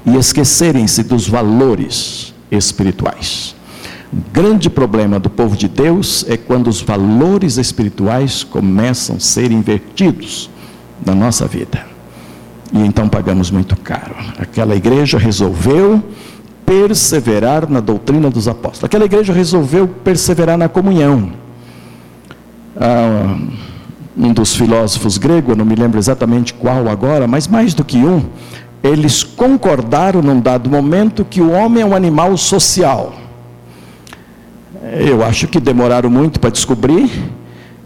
[0.05, 3.53] e esquecerem-se dos valores espirituais.
[4.31, 10.51] Grande problema do povo de Deus é quando os valores espirituais começam a ser invertidos
[11.03, 11.83] na nossa vida.
[12.71, 14.15] E então pagamos muito caro.
[14.37, 16.03] Aquela igreja resolveu
[16.63, 18.83] perseverar na doutrina dos apóstolos.
[18.83, 21.31] Aquela igreja resolveu perseverar na comunhão.
[22.79, 23.35] Ah,
[24.15, 28.23] um dos filósofos gregos, não me lembro exatamente qual agora, mas mais do que um,
[28.83, 33.22] eles concordaram num dado momento que o homem é um animal social.
[34.91, 37.09] Eu acho que demoraram muito para descobrir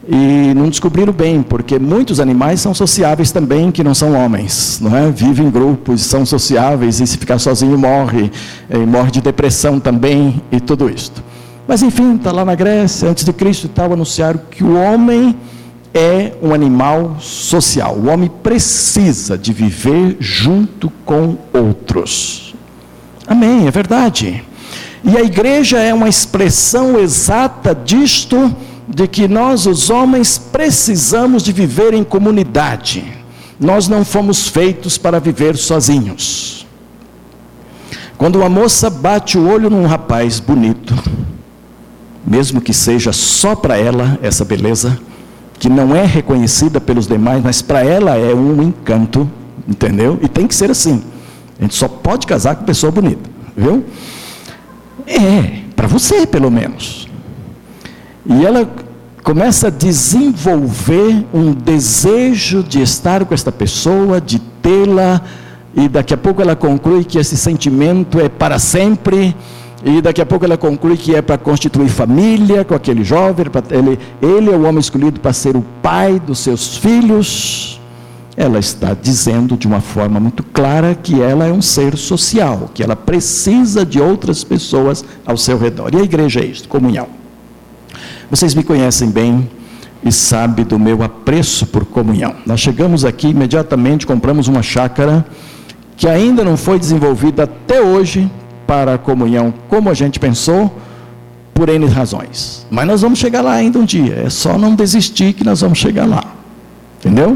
[0.07, 4.95] e não descobriram bem, porque muitos animais são sociáveis também, que não são homens, não
[4.95, 5.11] é?
[5.11, 8.31] Vivem em grupos, são sociáveis e se ficar sozinho morre,
[8.69, 11.21] e morre de depressão também e tudo isto.
[11.67, 15.35] Mas enfim, está lá na Grécia, antes de Cristo e tal, anunciaram que o homem
[15.93, 17.95] é um animal social.
[17.95, 22.55] O homem precisa de viver junto com outros.
[23.27, 24.43] Amém, é verdade.
[25.07, 28.53] E a igreja é uma expressão exata disto
[28.85, 33.05] de que nós, os homens, precisamos de viver em comunidade.
[33.57, 36.67] Nós não fomos feitos para viver sozinhos.
[38.17, 40.93] Quando uma moça bate o olho num rapaz bonito,
[42.25, 44.99] mesmo que seja só para ela essa beleza,
[45.57, 49.29] que não é reconhecida pelos demais, mas para ela é um encanto,
[49.65, 50.19] entendeu?
[50.21, 51.01] E tem que ser assim.
[51.57, 53.85] A gente só pode casar com pessoa bonita, viu?
[55.07, 57.07] É, para você pelo menos.
[58.25, 58.69] E ela
[59.23, 65.21] começa a desenvolver um desejo de estar com esta pessoa, de tê-la,
[65.75, 69.35] e daqui a pouco ela conclui que esse sentimento é para sempre,
[69.83, 73.99] e daqui a pouco ela conclui que é para constituir família com aquele jovem, ele,
[74.21, 77.79] ele é o homem escolhido para ser o pai dos seus filhos.
[78.37, 82.83] Ela está dizendo de uma forma muito clara que ela é um ser social, que
[82.83, 85.93] ela precisa de outras pessoas ao seu redor.
[85.93, 87.07] E a igreja é isso, comunhão.
[88.29, 89.49] Vocês me conhecem bem
[90.03, 92.35] e sabem do meu apreço por comunhão.
[92.45, 95.25] Nós chegamos aqui imediatamente, compramos uma chácara
[95.95, 98.31] que ainda não foi desenvolvida até hoje
[98.67, 100.71] para a comunhão como a gente pensou,
[101.57, 102.67] por N razões.
[102.69, 105.79] Mas nós vamos chegar lá ainda um dia, é só não desistir que nós vamos
[105.79, 106.23] chegar lá.
[106.99, 107.35] Entendeu?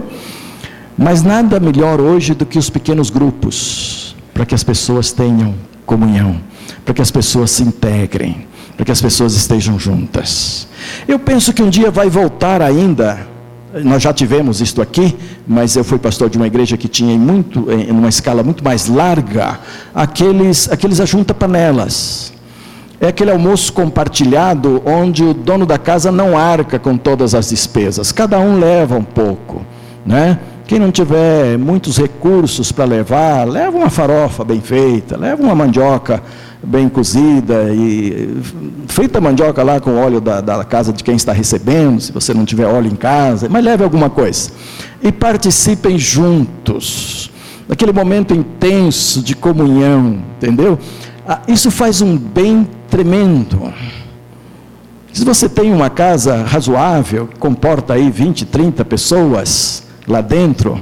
[1.02, 6.40] Mas nada melhor hoje do que os pequenos grupos, para que as pessoas tenham comunhão,
[6.86, 8.46] para que as pessoas se integrem,
[8.78, 10.68] para que as pessoas estejam juntas.
[11.08, 13.28] Eu penso que um dia vai voltar ainda.
[13.84, 17.18] Nós já tivemos isto aqui, mas eu fui pastor de uma igreja que tinha em
[17.18, 19.60] muito, em uma escala muito mais larga,
[19.96, 22.32] aqueles, aqueles ajunta panelas.
[23.00, 28.12] É aquele almoço compartilhado onde o dono da casa não arca com todas as despesas,
[28.12, 29.66] cada um leva um pouco,
[30.06, 30.38] né?
[30.68, 36.22] Quem não tiver muitos recursos para levar, leva uma farofa bem feita, leva uma mandioca
[36.64, 38.38] bem cozida e
[38.88, 42.34] feita a mandioca lá com óleo da, da, casa de quem está recebendo, se você
[42.34, 44.52] não tiver óleo em casa, mas leve alguma coisa.
[45.02, 47.32] E participem juntos,
[47.68, 50.78] naquele momento intenso de comunhão, entendeu?
[51.28, 53.74] Ah, isso faz um bem tremendo.
[55.12, 60.80] Se você tem uma casa razoável, comporta aí 20, 30 pessoas lá dentro,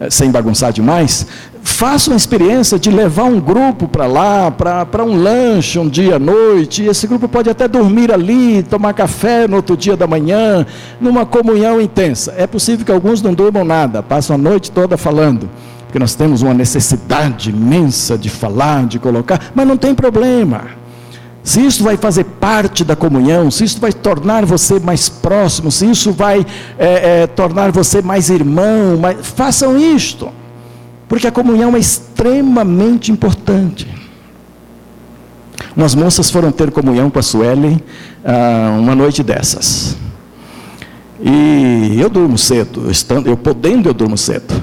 [0.00, 1.26] eh, sem bagunçar demais,
[1.62, 6.18] faça uma experiência de levar um grupo para lá, para um lanche um dia à
[6.18, 10.66] noite, e esse grupo pode até dormir ali, tomar café no outro dia da manhã,
[11.00, 12.34] numa comunhão intensa.
[12.36, 15.48] É possível que alguns não durmam nada, passam a noite toda falando,
[15.86, 20.79] porque nós temos uma necessidade imensa de falar, de colocar, mas não tem problema.
[21.42, 25.90] Se isso vai fazer parte da comunhão, se isso vai tornar você mais próximo, se
[25.90, 26.44] isso vai
[26.78, 29.26] é, é, tornar você mais irmão, mais...
[29.26, 30.28] façam isto.
[31.08, 33.88] Porque a comunhão é extremamente importante.
[35.76, 37.80] Umas moças foram ter comunhão com a Suelen
[38.24, 39.96] ah, uma noite dessas.
[41.22, 44.62] E eu durmo cedo, estando, eu podendo, eu durmo cedo.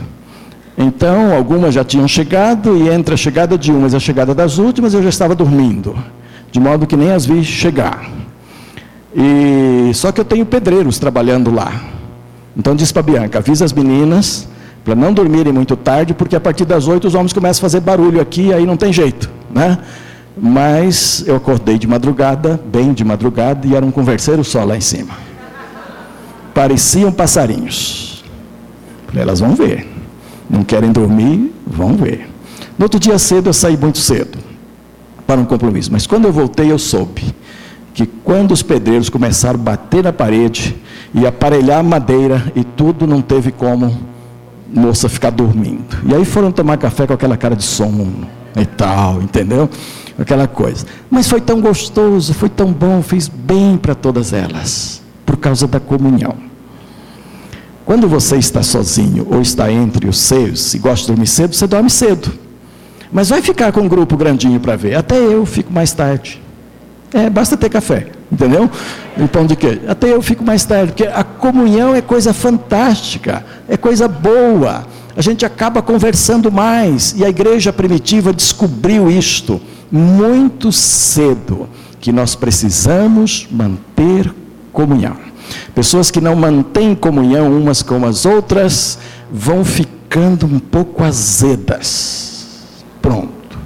[0.78, 4.58] Então, algumas já tinham chegado, e entre a chegada de umas e a chegada das
[4.58, 5.96] últimas, eu já estava dormindo,
[6.52, 8.10] de modo que nem as vi chegar.
[9.16, 11.82] E só que eu tenho pedreiros trabalhando lá.
[12.56, 14.48] Então disse para Bianca, avisa as meninas
[14.84, 17.82] para não dormirem muito tarde, porque a partir das oito os homens começam a fazer
[17.82, 19.78] barulho aqui, aí não tem jeito, né?
[20.40, 24.82] Mas eu acordei de madrugada, bem de madrugada, e era um converseiro só lá em
[24.82, 25.14] cima.
[26.54, 28.24] Pareciam passarinhos.
[29.14, 29.88] Elas vão ver.
[30.50, 32.30] Não querem dormir, vão ver.
[32.78, 34.38] No outro dia cedo eu saí muito cedo
[35.28, 37.36] para um compromisso, mas quando eu voltei eu soube
[37.94, 40.76] que quando os pedreiros começaram a bater na parede
[41.14, 43.98] e aparelhar a madeira e tudo, não teve como
[44.72, 45.98] moça ficar dormindo.
[46.06, 49.68] E aí foram tomar café com aquela cara de sono e tal, entendeu?
[50.20, 50.86] Aquela coisa.
[51.10, 55.80] Mas foi tão gostoso, foi tão bom, fez bem para todas elas, por causa da
[55.80, 56.36] comunhão.
[57.84, 61.66] Quando você está sozinho ou está entre os seus e gosta de dormir cedo, você
[61.66, 62.32] dorme cedo.
[63.12, 64.96] Mas vai ficar com um grupo grandinho para ver.
[64.96, 66.42] Até eu fico mais tarde.
[67.14, 68.70] É, basta ter café, entendeu?
[69.18, 69.82] E pão de queijo.
[69.88, 74.86] Até eu fico mais tarde, porque a comunhão é coisa fantástica, é coisa boa.
[75.16, 77.16] A gente acaba conversando mais.
[77.18, 84.34] E a igreja primitiva descobriu isto muito cedo, que nós precisamos manter
[84.74, 85.16] comunhão.
[85.74, 89.00] Pessoas que não mantêm comunhão umas com as outras
[89.32, 92.27] vão ficando um pouco azedas.
[93.08, 93.58] Pronto.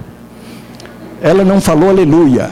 [1.19, 2.51] Ela não falou aleluia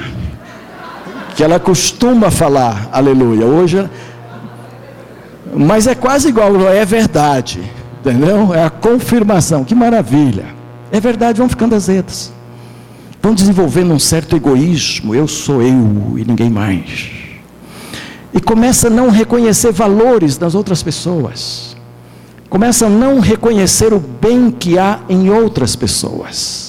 [1.35, 3.45] que ela costuma falar aleluia.
[3.45, 3.87] Hoje,
[5.55, 7.61] mas é quase igual, é verdade,
[7.99, 8.55] entendeu?
[8.55, 9.63] É a confirmação.
[9.63, 10.45] Que maravilha.
[10.91, 12.33] É verdade, vão ficando azedas.
[13.21, 15.13] Vão desenvolvendo um certo egoísmo.
[15.13, 17.11] Eu sou eu e ninguém mais.
[18.33, 21.77] E começa a não reconhecer valores das outras pessoas.
[22.49, 26.68] Começa a não reconhecer o bem que há em outras pessoas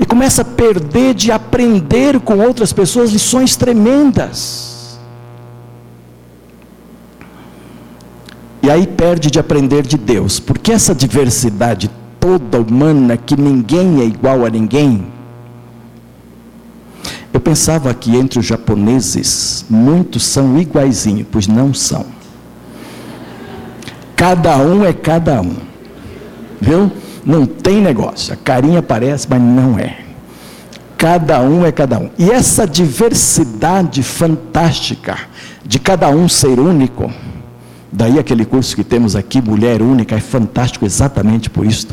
[0.00, 4.98] e começa a perder de aprender com outras pessoas lições tremendas.
[8.62, 14.04] E aí perde de aprender de Deus, porque essa diversidade toda humana, que ninguém é
[14.04, 15.06] igual a ninguém.
[17.32, 22.06] Eu pensava que entre os japoneses, muitos são iguaizinhos, pois não são.
[24.16, 25.56] Cada um é cada um,
[26.60, 26.90] viu?
[27.24, 28.32] Não tem negócio.
[28.32, 29.98] A carinha parece, mas não é.
[30.96, 32.10] Cada um é cada um.
[32.18, 35.16] E essa diversidade fantástica
[35.64, 37.10] de cada um ser único,
[37.90, 41.88] daí aquele curso que temos aqui, Mulher Única, é fantástico exatamente por isso,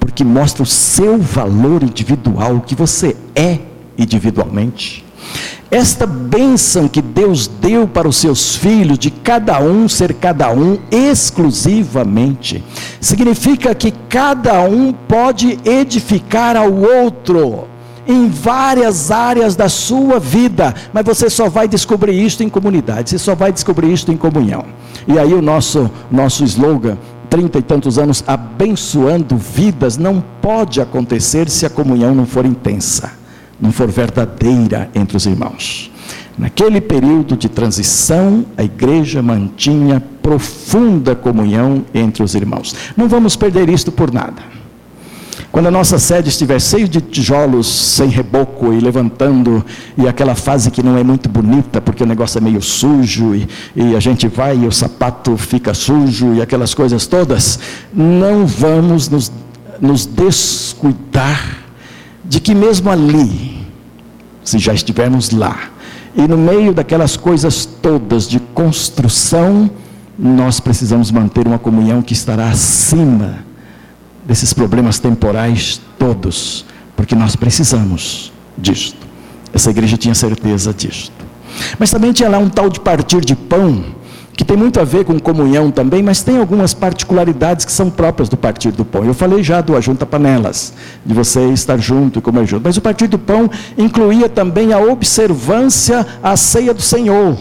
[0.00, 3.58] porque mostra o seu valor individual, o que você é
[3.96, 5.04] individualmente.
[5.70, 10.78] Esta bênção que Deus deu para os seus filhos, de cada um ser cada um
[10.90, 12.64] exclusivamente,
[12.98, 17.66] significa que cada um pode edificar ao outro
[18.06, 23.18] em várias áreas da sua vida, mas você só vai descobrir isto em comunidade, você
[23.18, 24.64] só vai descobrir isto em comunhão.
[25.06, 26.96] E aí o nosso nosso slogan
[27.28, 33.17] trinta e tantos anos abençoando vidas não pode acontecer se a comunhão não for intensa
[33.60, 35.90] não for verdadeira entre os irmãos.
[36.36, 42.74] Naquele período de transição, a igreja mantinha profunda comunhão entre os irmãos.
[42.96, 44.40] Não vamos perder isto por nada.
[45.50, 49.64] Quando a nossa sede estiver cheia de tijolos sem reboco e levantando,
[49.96, 53.48] e aquela fase que não é muito bonita, porque o negócio é meio sujo, e,
[53.74, 57.58] e a gente vai e o sapato fica sujo, e aquelas coisas todas,
[57.92, 59.32] não vamos nos,
[59.80, 61.67] nos descuidar
[62.28, 63.66] de que mesmo ali,
[64.44, 65.70] se já estivermos lá,
[66.14, 69.70] e no meio daquelas coisas todas de construção,
[70.18, 73.38] nós precisamos manter uma comunhão que estará acima
[74.26, 79.06] desses problemas temporais todos, porque nós precisamos disto.
[79.52, 81.12] Essa igreja tinha certeza disto.
[81.78, 83.84] Mas também tinha lá um tal de partir de pão,
[84.38, 88.28] que tem muito a ver com comunhão também, mas tem algumas particularidades que são próprias
[88.28, 89.04] do partir do pão.
[89.04, 90.72] Eu falei já do ajunta panelas,
[91.04, 94.78] de você estar junto e comer junto, mas o partir do pão incluía também a
[94.78, 97.36] observância à ceia do Senhor,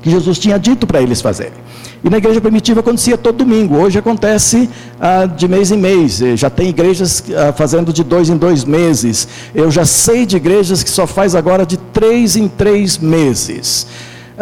[0.00, 1.58] que Jesus tinha dito para eles fazerem.
[2.04, 4.70] E na igreja primitiva acontecia todo domingo, hoje acontece
[5.00, 9.26] ah, de mês em mês, já tem igrejas ah, fazendo de dois em dois meses,
[9.52, 13.88] eu já sei de igrejas que só faz agora de três em três meses.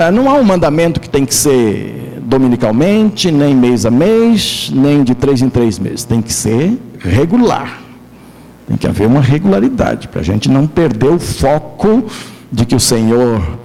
[0.00, 5.02] Ah, não há um mandamento que tem que ser dominicalmente, nem mês a mês, nem
[5.02, 6.04] de três em três meses.
[6.04, 7.82] Tem que ser regular.
[8.68, 12.04] Tem que haver uma regularidade, para a gente não perder o foco
[12.52, 13.58] de que o Senhor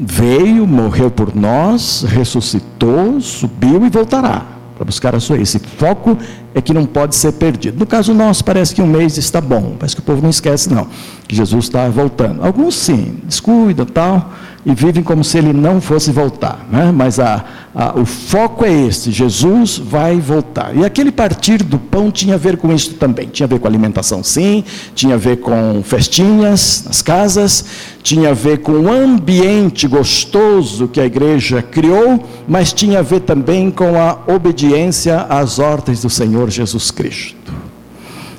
[0.00, 5.38] veio, morreu por nós, ressuscitou, subiu e voltará para buscar a sua.
[5.38, 6.16] Esse foco
[6.54, 7.78] é que não pode ser perdido.
[7.78, 10.72] No caso nosso, parece que um mês está bom, parece que o povo não esquece,
[10.72, 10.86] não,
[11.26, 12.42] que Jesus está voltando.
[12.42, 14.32] Alguns sim, descuidam tal
[14.64, 16.66] e vivem como se ele não fosse voltar.
[16.70, 16.92] Né?
[16.94, 17.44] Mas a,
[17.74, 20.76] a, o foco é esse: Jesus vai voltar.
[20.76, 23.28] E aquele partir do pão tinha a ver com isso também.
[23.28, 27.64] Tinha a ver com alimentação, sim, tinha a ver com festinhas nas casas,
[28.02, 33.20] tinha a ver com o ambiente gostoso que a igreja criou, mas tinha a ver
[33.20, 37.67] também com a obediência às ordens do Senhor Jesus Cristo.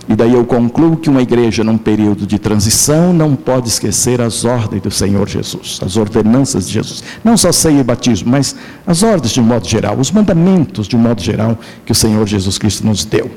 [0.10, 4.43] E daí eu concluo que uma igreja, num período de transição, não pode esquecer as
[4.43, 7.03] ordens do Senhor Jesus, as ordenanças de Jesus.
[7.24, 8.55] Não só ceia e batismo, mas
[8.88, 11.55] as ordens de um modo geral, os mandamentos de um modo geral
[11.86, 13.30] que o Senhor Jesus Cristo nos deu.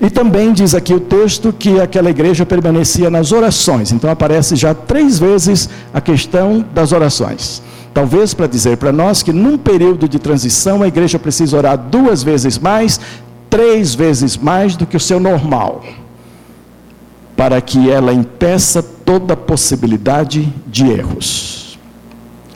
[0.00, 3.92] E também diz aqui o texto que aquela igreja permanecia nas orações.
[3.92, 7.62] Então aparece já três vezes a questão das orações.
[7.94, 12.24] Talvez para dizer para nós que num período de transição a igreja precisa orar duas
[12.24, 12.98] vezes mais,
[13.48, 15.84] três vezes mais do que o seu normal
[17.46, 21.78] para que ela impeça toda possibilidade de erros.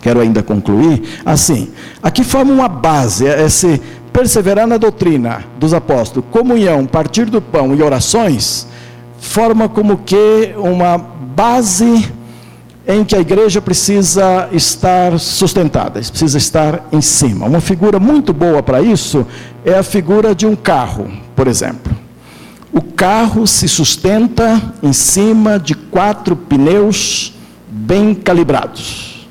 [0.02, 1.70] Quero ainda concluir assim:
[2.02, 3.80] aqui forma uma base, é esse
[4.12, 8.66] perseverar na doutrina dos apóstolos, comunhão, partir do pão e orações,
[9.20, 12.10] forma como que uma base
[12.84, 17.46] em que a igreja precisa estar sustentada, precisa estar em cima.
[17.46, 19.24] Uma figura muito boa para isso
[19.64, 21.89] é a figura de um carro, por exemplo.
[22.72, 27.34] O carro se sustenta em cima de quatro pneus
[27.68, 29.28] bem calibrados.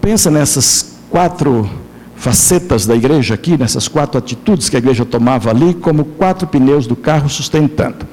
[0.00, 1.68] Pensa nessas quatro
[2.16, 6.86] facetas da igreja aqui, nessas quatro atitudes que a igreja tomava ali, como quatro pneus
[6.86, 8.06] do carro sustentando.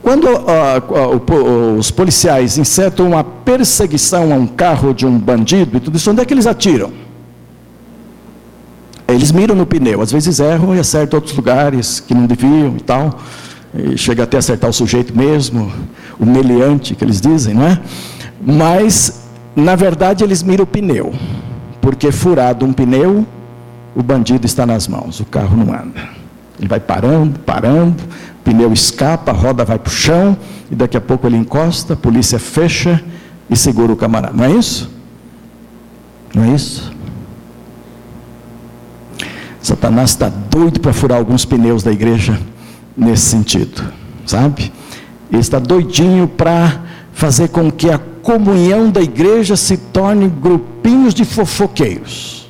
[0.00, 0.38] Quando uh,
[1.34, 6.10] uh, os policiais insetam uma perseguição a um carro de um bandido e tudo isso,
[6.10, 6.92] onde é que eles atiram?
[9.14, 12.80] Eles miram no pneu, às vezes erram e acertam outros lugares que não deviam e
[12.80, 13.18] tal.
[13.74, 15.72] E chega até acertar o sujeito mesmo,
[16.18, 17.80] o meliante que eles dizem, não é?
[18.44, 19.22] Mas,
[19.56, 21.14] na verdade, eles miram o pneu,
[21.80, 23.26] porque furado um pneu,
[23.94, 26.08] o bandido está nas mãos, o carro não anda.
[26.58, 30.36] Ele vai parando, parando, o pneu escapa, a roda vai para o chão,
[30.70, 33.02] e daqui a pouco ele encosta, a polícia fecha
[33.48, 34.34] e segura o camarada.
[34.36, 34.90] Não é isso?
[36.34, 36.92] Não é isso?
[39.62, 42.38] Satanás está doido para furar alguns pneus da igreja
[42.96, 43.92] nesse sentido,
[44.26, 44.72] sabe?
[45.30, 46.82] Ele está doidinho para
[47.12, 52.48] fazer com que a comunhão da igreja se torne grupinhos de fofoqueiros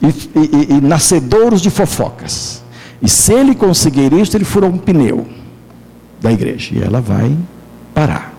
[0.00, 2.62] e, e, e nascedouros de fofocas.
[3.02, 5.26] E se ele conseguir isso, ele furou um pneu
[6.20, 7.36] da igreja e ela vai
[7.92, 8.32] parar.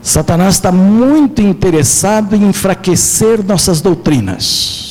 [0.00, 4.81] Satanás está muito interessado em enfraquecer nossas doutrinas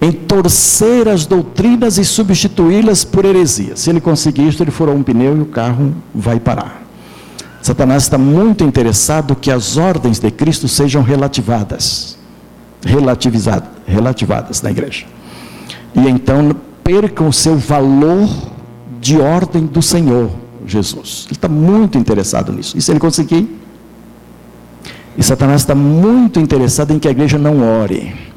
[0.00, 3.80] em torcer as doutrinas e substituí-las por heresias.
[3.80, 6.82] Se ele conseguir isso, ele furou um pneu e o carro vai parar.
[7.60, 12.16] Satanás está muito interessado que as ordens de Cristo sejam relativadas,
[12.82, 15.04] relativizadas, relativadas na igreja.
[15.94, 18.28] E então percam o seu valor
[18.98, 20.30] de ordem do Senhor
[20.66, 21.24] Jesus.
[21.26, 22.78] Ele está muito interessado nisso.
[22.78, 23.60] E se ele conseguir?
[25.18, 28.29] E Satanás está muito interessado em que a igreja não ore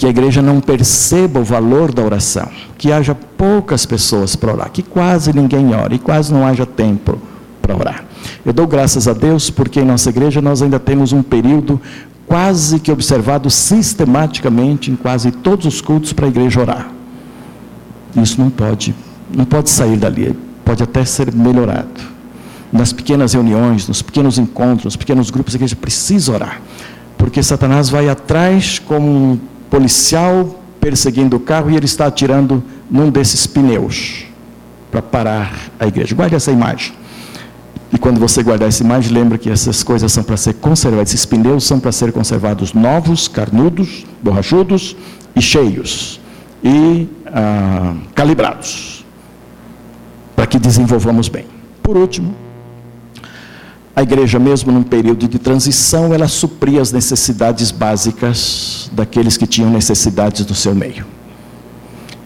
[0.00, 2.48] que a igreja não perceba o valor da oração,
[2.78, 7.18] que haja poucas pessoas para orar, que quase ninguém ore e quase não haja tempo
[7.60, 8.04] para orar.
[8.42, 11.78] Eu dou graças a Deus porque em nossa igreja nós ainda temos um período
[12.26, 16.90] quase que observado sistematicamente em quase todos os cultos para a igreja orar.
[18.16, 18.94] Isso não pode,
[19.30, 20.34] não pode sair dali,
[20.64, 22.00] pode até ser melhorado.
[22.72, 26.62] Nas pequenas reuniões, nos pequenos encontros, nos pequenos grupos, a igreja precisa orar.
[27.18, 29.38] Porque Satanás vai atrás como
[29.70, 34.24] policial perseguindo o carro e ele está atirando num desses pneus
[34.90, 36.14] para parar a igreja.
[36.14, 36.92] Guarde essa imagem.
[37.92, 41.08] E quando você guardar essa imagem, lembre que essas coisas são para ser conservadas.
[41.08, 44.96] Esses pneus são para ser conservados novos, carnudos, borrachudos
[45.34, 46.20] e cheios.
[46.62, 49.04] E ah, calibrados.
[50.36, 51.46] Para que desenvolvamos bem.
[51.82, 52.34] Por último,
[54.00, 59.70] a igreja, mesmo num período de transição, ela supria as necessidades básicas daqueles que tinham
[59.70, 61.06] necessidades do seu meio.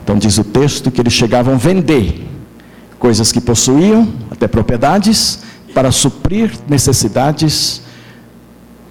[0.02, 2.24] Então, diz o texto que eles chegavam a vender
[2.98, 5.40] coisas que possuíam, até propriedades,
[5.74, 7.82] para suprir necessidades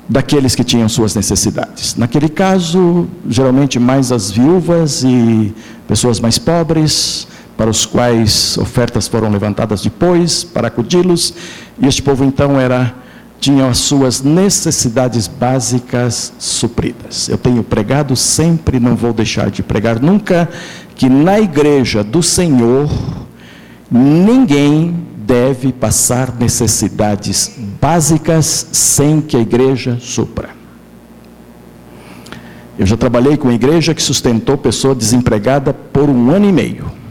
[0.10, 1.96] daqueles que tinham suas necessidades.
[1.96, 5.54] Naquele caso, geralmente mais as viúvas e
[5.88, 7.28] pessoas mais pobres,
[7.58, 11.34] para os quais ofertas foram levantadas depois para acudi-los,
[11.80, 12.96] e este povo então era
[13.40, 17.28] tinha as suas necessidades básicas supridas.
[17.28, 20.50] Eu tenho pregado sempre, não vou deixar de pregar nunca,
[20.96, 22.90] que na igreja do Senhor
[23.92, 30.50] ninguém deve passar necessidades básicas sem que a igreja supra.
[32.80, 37.03] Eu já trabalhei com igreja que sustentou pessoa desempregada por um ano e meio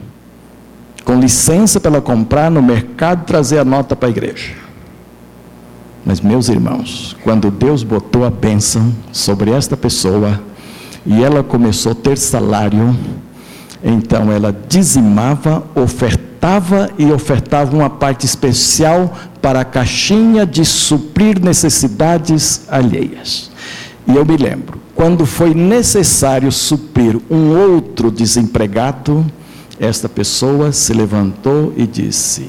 [1.04, 4.54] com licença para ela comprar no mercado e trazer a nota para a igreja.
[6.04, 10.40] Mas, meus irmãos, quando Deus botou a bênção sobre esta pessoa
[11.06, 12.96] e ela começou a ter salário,
[13.84, 22.62] então ela dizimava, ofertava e ofertava uma parte especial para a caixinha de suprir necessidades
[22.68, 23.50] alheias.
[24.06, 29.24] E eu me lembro, quando foi necessário suprir um outro desempregado,
[29.82, 32.48] esta pessoa se levantou e disse: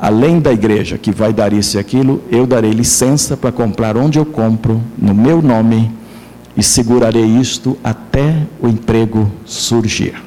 [0.00, 4.18] Além da igreja que vai dar isso e aquilo, eu darei licença para comprar onde
[4.18, 5.92] eu compro, no meu nome,
[6.56, 10.20] e segurarei isto até o emprego surgir.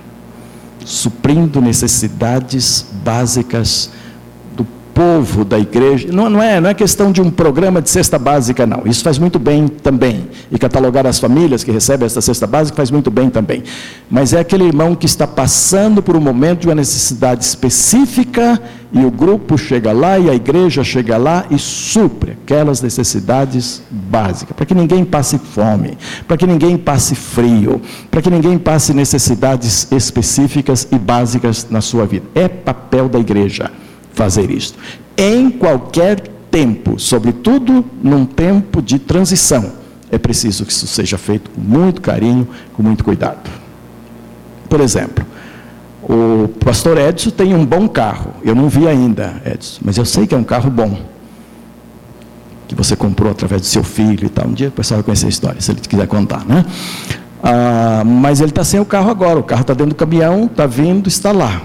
[0.85, 3.91] Suprindo necessidades básicas
[4.95, 6.07] povo da igreja.
[6.09, 8.83] Não, não, é, não é questão de um programa de cesta básica, não.
[8.85, 10.25] Isso faz muito bem também.
[10.49, 13.61] E catalogar as famílias que recebem essa cesta básica faz muito bem também.
[14.09, 18.59] Mas é aquele irmão que está passando por um momento de uma necessidade específica
[18.93, 24.55] e o grupo chega lá e a igreja chega lá e supre aquelas necessidades básicas,
[24.55, 29.91] para que ninguém passe fome, para que ninguém passe frio, para que ninguém passe necessidades
[29.91, 32.25] específicas e básicas na sua vida.
[32.33, 33.69] É papel da igreja
[34.15, 34.79] fazer isto.
[35.17, 39.73] Em qualquer tempo, sobretudo num tempo de transição,
[40.09, 43.49] é preciso que isso seja feito com muito carinho, com muito cuidado.
[44.69, 45.25] Por exemplo,
[46.01, 48.31] o pastor Edson tem um bom carro.
[48.43, 50.97] Eu não vi ainda, Edson, mas eu sei que é um carro bom.
[52.67, 54.47] Que você comprou através do seu filho e tal.
[54.47, 56.65] Um dia o pessoal vai conhecer a história, se ele quiser contar, né?
[57.43, 59.39] Ah, mas ele está sem o carro agora.
[59.39, 61.61] O carro está dentro do caminhão, está vindo, está lá.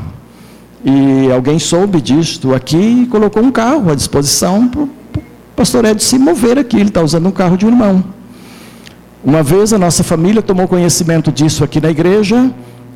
[0.85, 4.89] E alguém soube disto aqui e colocou um carro à disposição para o
[5.55, 6.77] pastor Ed se mover aqui.
[6.77, 8.03] Ele está usando um carro de um irmão.
[9.23, 12.51] Uma vez a nossa família tomou conhecimento disso aqui na igreja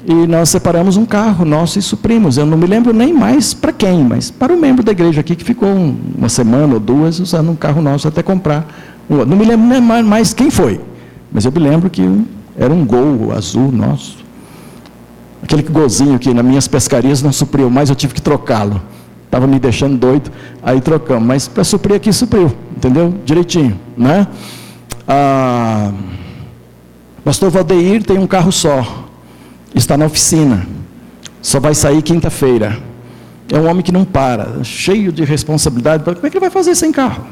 [0.07, 2.39] e nós separamos um carro nosso e suprimos.
[2.39, 5.37] Eu não me lembro nem mais para quem, mas para um membro da igreja aqui
[5.37, 5.68] que ficou
[6.16, 8.66] uma semana ou duas usando um carro nosso até comprar.
[9.09, 10.80] Não me lembro nem mais quem foi,
[11.30, 12.03] mas eu me lembro que
[12.57, 14.24] era um gol azul nosso.
[15.45, 18.80] Aquele golzinho que nas minhas pescarias não supriu mais, eu tive que trocá-lo.
[19.26, 20.30] Estava me deixando doido,
[20.62, 21.22] aí trocamos.
[21.22, 23.12] Mas para suprir aqui, supriu, entendeu?
[23.26, 24.26] Direitinho, né?
[25.07, 25.92] Ah,
[27.22, 29.07] Pastor Valdeir tem um carro só,
[29.74, 30.66] está na oficina,
[31.42, 32.78] só vai sair quinta-feira.
[33.53, 36.05] É um homem que não para, cheio de responsabilidade.
[36.05, 37.22] Como é que ele vai fazer sem carro?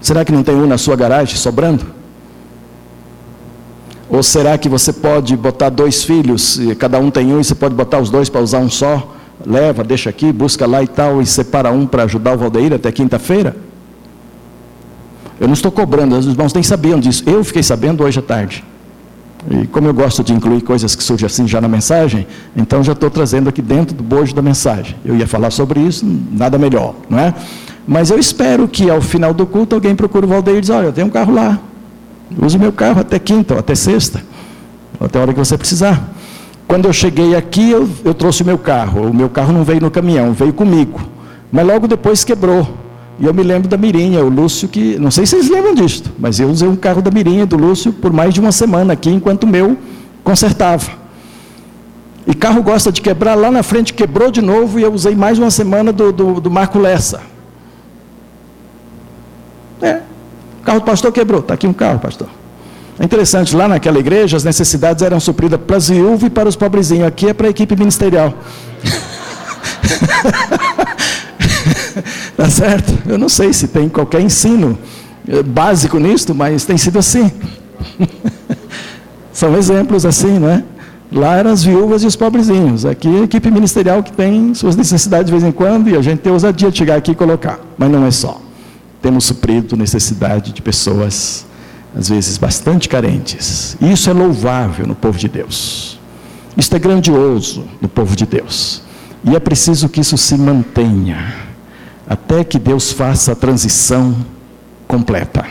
[0.00, 1.86] Será que não tem um na sua garagem sobrando?
[4.10, 7.54] Ou será que você pode botar dois filhos, e cada um tem um, e você
[7.54, 9.14] pode botar os dois para usar um só?
[9.46, 12.90] Leva, deixa aqui, busca lá e tal, e separa um para ajudar o Valdeir até
[12.90, 13.56] quinta-feira?
[15.38, 17.22] Eu não estou cobrando, os irmãos nem sabiam disso.
[17.26, 18.62] Eu fiquei sabendo hoje à tarde.
[19.50, 22.92] E como eu gosto de incluir coisas que surgem assim já na mensagem, então já
[22.92, 24.96] estou trazendo aqui dentro do bojo da mensagem.
[25.02, 27.32] Eu ia falar sobre isso, nada melhor, não é?
[27.86, 30.86] Mas eu espero que ao final do culto alguém procure o Valdeir e diz, olha,
[30.86, 31.58] eu tenho um carro lá,
[32.38, 34.22] Use meu carro até quinta, ou até sexta,
[34.98, 36.12] ou até a hora que você precisar.
[36.66, 39.08] Quando eu cheguei aqui, eu, eu trouxe o meu carro.
[39.08, 41.00] O meu carro não veio no caminhão, veio comigo.
[41.50, 42.68] Mas logo depois quebrou.
[43.18, 44.98] E eu me lembro da Mirinha, o Lúcio, que.
[44.98, 47.92] Não sei se vocês lembram disto, mas eu usei um carro da Mirinha do Lúcio
[47.92, 49.76] por mais de uma semana aqui, enquanto o meu
[50.22, 50.90] consertava.
[52.26, 55.38] E carro gosta de quebrar, lá na frente quebrou de novo e eu usei mais
[55.38, 57.20] uma semana do, do, do Marco Lessa.
[59.82, 60.00] É,
[60.70, 61.40] carro do pastor quebrou.
[61.40, 62.28] Está aqui um carro, pastor.
[62.98, 66.54] É interessante, lá naquela igreja as necessidades eram supridas para as viúvas e para os
[66.54, 67.06] pobrezinhos.
[67.06, 68.32] Aqui é para a equipe ministerial.
[72.36, 72.96] tá certo?
[73.06, 74.78] Eu não sei se tem qualquer ensino
[75.26, 77.32] eh, básico nisto, mas tem sido assim.
[79.32, 80.62] São exemplos assim, não é?
[81.10, 82.84] Lá eram as viúvas e os pobrezinhos.
[82.84, 86.02] Aqui é a equipe ministerial que tem suas necessidades de vez em quando e a
[86.02, 87.58] gente tem ousadia de chegar aqui e colocar.
[87.76, 88.49] Mas não é só
[89.00, 91.46] temos suprido necessidade de pessoas,
[91.96, 93.76] às vezes, bastante carentes.
[93.80, 95.98] E isso é louvável no povo de Deus.
[96.56, 98.82] Isso é grandioso no povo de Deus.
[99.24, 101.34] E é preciso que isso se mantenha,
[102.08, 104.16] até que Deus faça a transição
[104.88, 105.46] completa.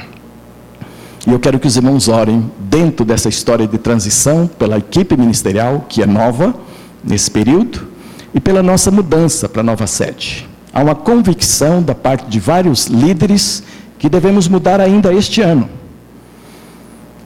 [1.27, 5.85] E eu quero que os irmãos orem dentro dessa história de transição, pela equipe ministerial,
[5.87, 6.55] que é nova
[7.03, 7.87] nesse período,
[8.33, 10.48] e pela nossa mudança para a nova sede.
[10.73, 13.63] Há uma convicção da parte de vários líderes
[13.97, 15.69] que devemos mudar ainda este ano.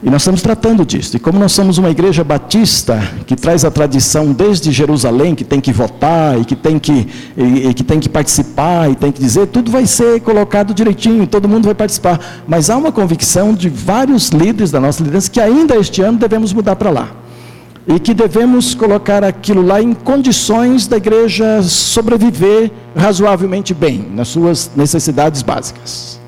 [0.02, 1.16] E nós estamos tratando disso.
[1.16, 5.60] E como nós somos uma igreja batista que traz a tradição desde Jerusalém, que tem
[5.60, 9.18] que votar e que tem que, e, e que, tem que participar e tem que
[9.18, 12.20] dizer, tudo vai ser colocado direitinho, todo mundo vai participar.
[12.46, 16.52] Mas há uma convicção de vários líderes da nossa liderança que ainda este ano devemos
[16.52, 17.23] mudar para lá
[17.86, 24.70] e que devemos colocar aquilo lá em condições da igreja sobreviver razoavelmente bem nas suas
[24.74, 26.20] necessidades básicas.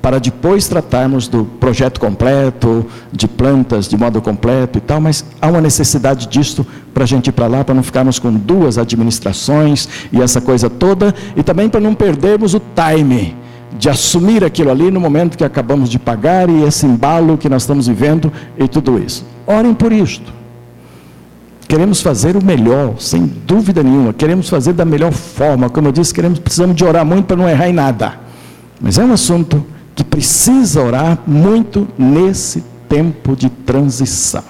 [0.00, 5.48] para depois tratarmos do projeto completo, de plantas de modo completo e tal, mas há
[5.48, 9.88] uma necessidade disto para a gente ir para lá, para não ficarmos com duas administrações
[10.12, 13.36] e essa coisa toda, e também para não perdermos o time
[13.76, 17.62] de assumir aquilo ali no momento que acabamos de pagar e esse embalo que nós
[17.62, 19.26] estamos vivendo e tudo isso.
[19.46, 20.37] Orem por isto.
[21.68, 24.12] Queremos fazer o melhor, sem dúvida nenhuma.
[24.12, 25.68] Queremos fazer da melhor forma.
[25.68, 28.18] Como eu disse, queremos, precisamos de orar muito para não errar em nada.
[28.80, 29.64] Mas é um assunto
[29.94, 34.42] que precisa orar muito nesse tempo de transição.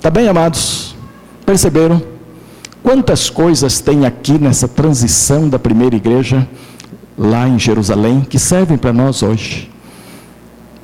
[0.00, 0.96] Tá bem, amados?
[1.44, 2.02] Perceberam?
[2.82, 6.48] Quantas coisas tem aqui nessa transição da primeira igreja?
[7.20, 9.70] lá em Jerusalém, que servem para nós hoje,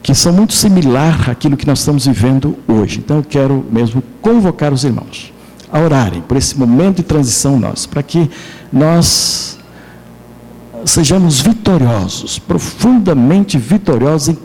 [0.03, 2.99] que são muito similar àquilo que nós estamos vivendo hoje.
[2.99, 5.33] Então eu quero mesmo convocar os irmãos
[5.77, 8.31] a orarem por esse momento de transição nosso, para que
[8.73, 9.59] nós
[10.85, 14.39] sejamos vitoriosos, profundamente vitoriosos em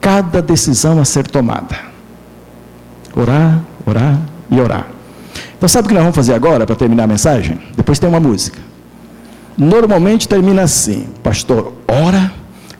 [0.00, 1.76] cada decisão a ser tomada.
[3.14, 4.18] Orar, orar
[4.50, 4.86] e orar.
[5.56, 7.60] Então sabe o que nós vamos fazer agora para terminar a mensagem?
[7.76, 8.72] Depois tem uma música
[9.56, 12.32] normalmente termina assim: pastor, ora,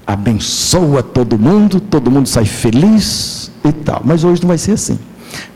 [0.07, 4.03] abençoa todo mundo, todo mundo sai feliz e tal.
[4.05, 4.99] Mas hoje não vai ser assim.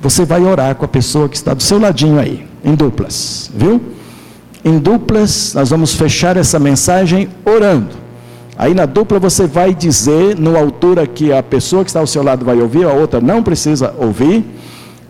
[0.00, 3.80] Você vai orar com a pessoa que está do seu ladinho aí, em duplas, viu?
[4.64, 8.06] Em duplas, nós vamos fechar essa mensagem orando.
[8.58, 12.22] Aí na dupla você vai dizer, na altura que a pessoa que está ao seu
[12.22, 14.44] lado vai ouvir, a outra não precisa ouvir.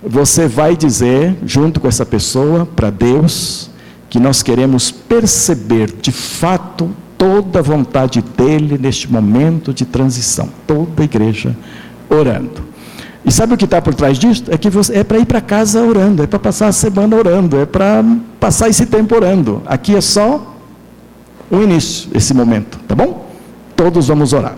[0.03, 3.71] Você vai dizer, junto com essa pessoa, para Deus,
[4.11, 10.49] que nós queremos perceber de fato toda a vontade dele neste momento de transição.
[10.67, 11.57] Toda a igreja
[12.11, 12.76] orando.
[13.27, 14.45] E sabe o que está por trás disso?
[14.49, 17.59] É que você, é para ir para casa orando, é para passar a semana orando,
[17.59, 18.05] é para
[18.39, 19.63] passar esse tempo orando.
[19.67, 20.55] Aqui é só
[21.51, 23.29] o início, esse momento, tá bom?
[23.75, 24.55] Todos vamos orar.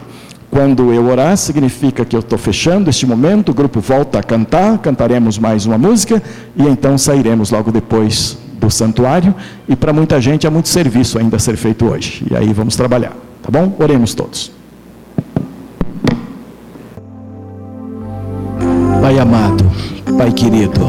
[0.51, 4.77] Quando eu orar, significa que eu estou fechando este momento, o grupo volta a cantar,
[4.79, 6.23] cantaremos mais uma música
[6.55, 9.35] e então sairemos logo depois do santuário,
[9.66, 12.27] e para muita gente há muito serviço ainda a ser feito hoje.
[12.31, 13.75] E aí vamos trabalhar, tá bom?
[13.79, 14.57] Oremos todos.
[19.21, 19.64] Amado,
[20.16, 20.81] Pai querido,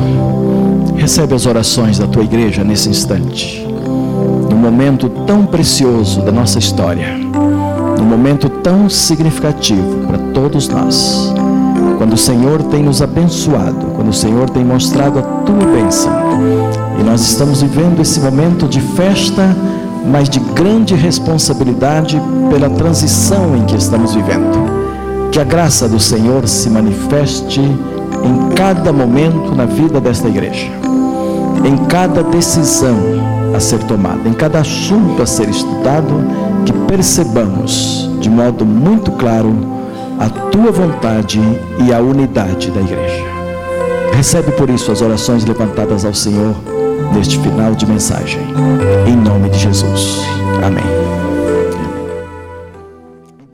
[0.96, 3.66] recebe as orações da tua igreja nesse instante,
[4.50, 7.18] num momento tão precioso da nossa história,
[7.98, 11.34] num momento tão significativo para todos nós
[12.00, 16.10] quando o Senhor tem nos abençoado, quando o Senhor tem mostrado a tua bênção.
[16.98, 19.54] E nós estamos vivendo esse momento de festa,
[20.10, 22.18] mas de grande responsabilidade
[22.50, 25.30] pela transição em que estamos vivendo.
[25.30, 27.60] Que a graça do Senhor se manifeste
[28.24, 30.67] em cada momento na vida desta igreja,
[31.63, 32.97] em cada decisão
[33.55, 36.13] a ser tomada, em cada assunto a ser estudado,
[36.65, 39.53] que percebamos de modo muito claro
[40.20, 41.39] a tua vontade
[41.86, 43.24] e a unidade da igreja.
[44.13, 46.53] Recebe por isso as orações levantadas ao Senhor
[47.13, 48.41] neste final de mensagem.
[49.07, 50.22] Em nome de Jesus.
[50.63, 51.29] Amém.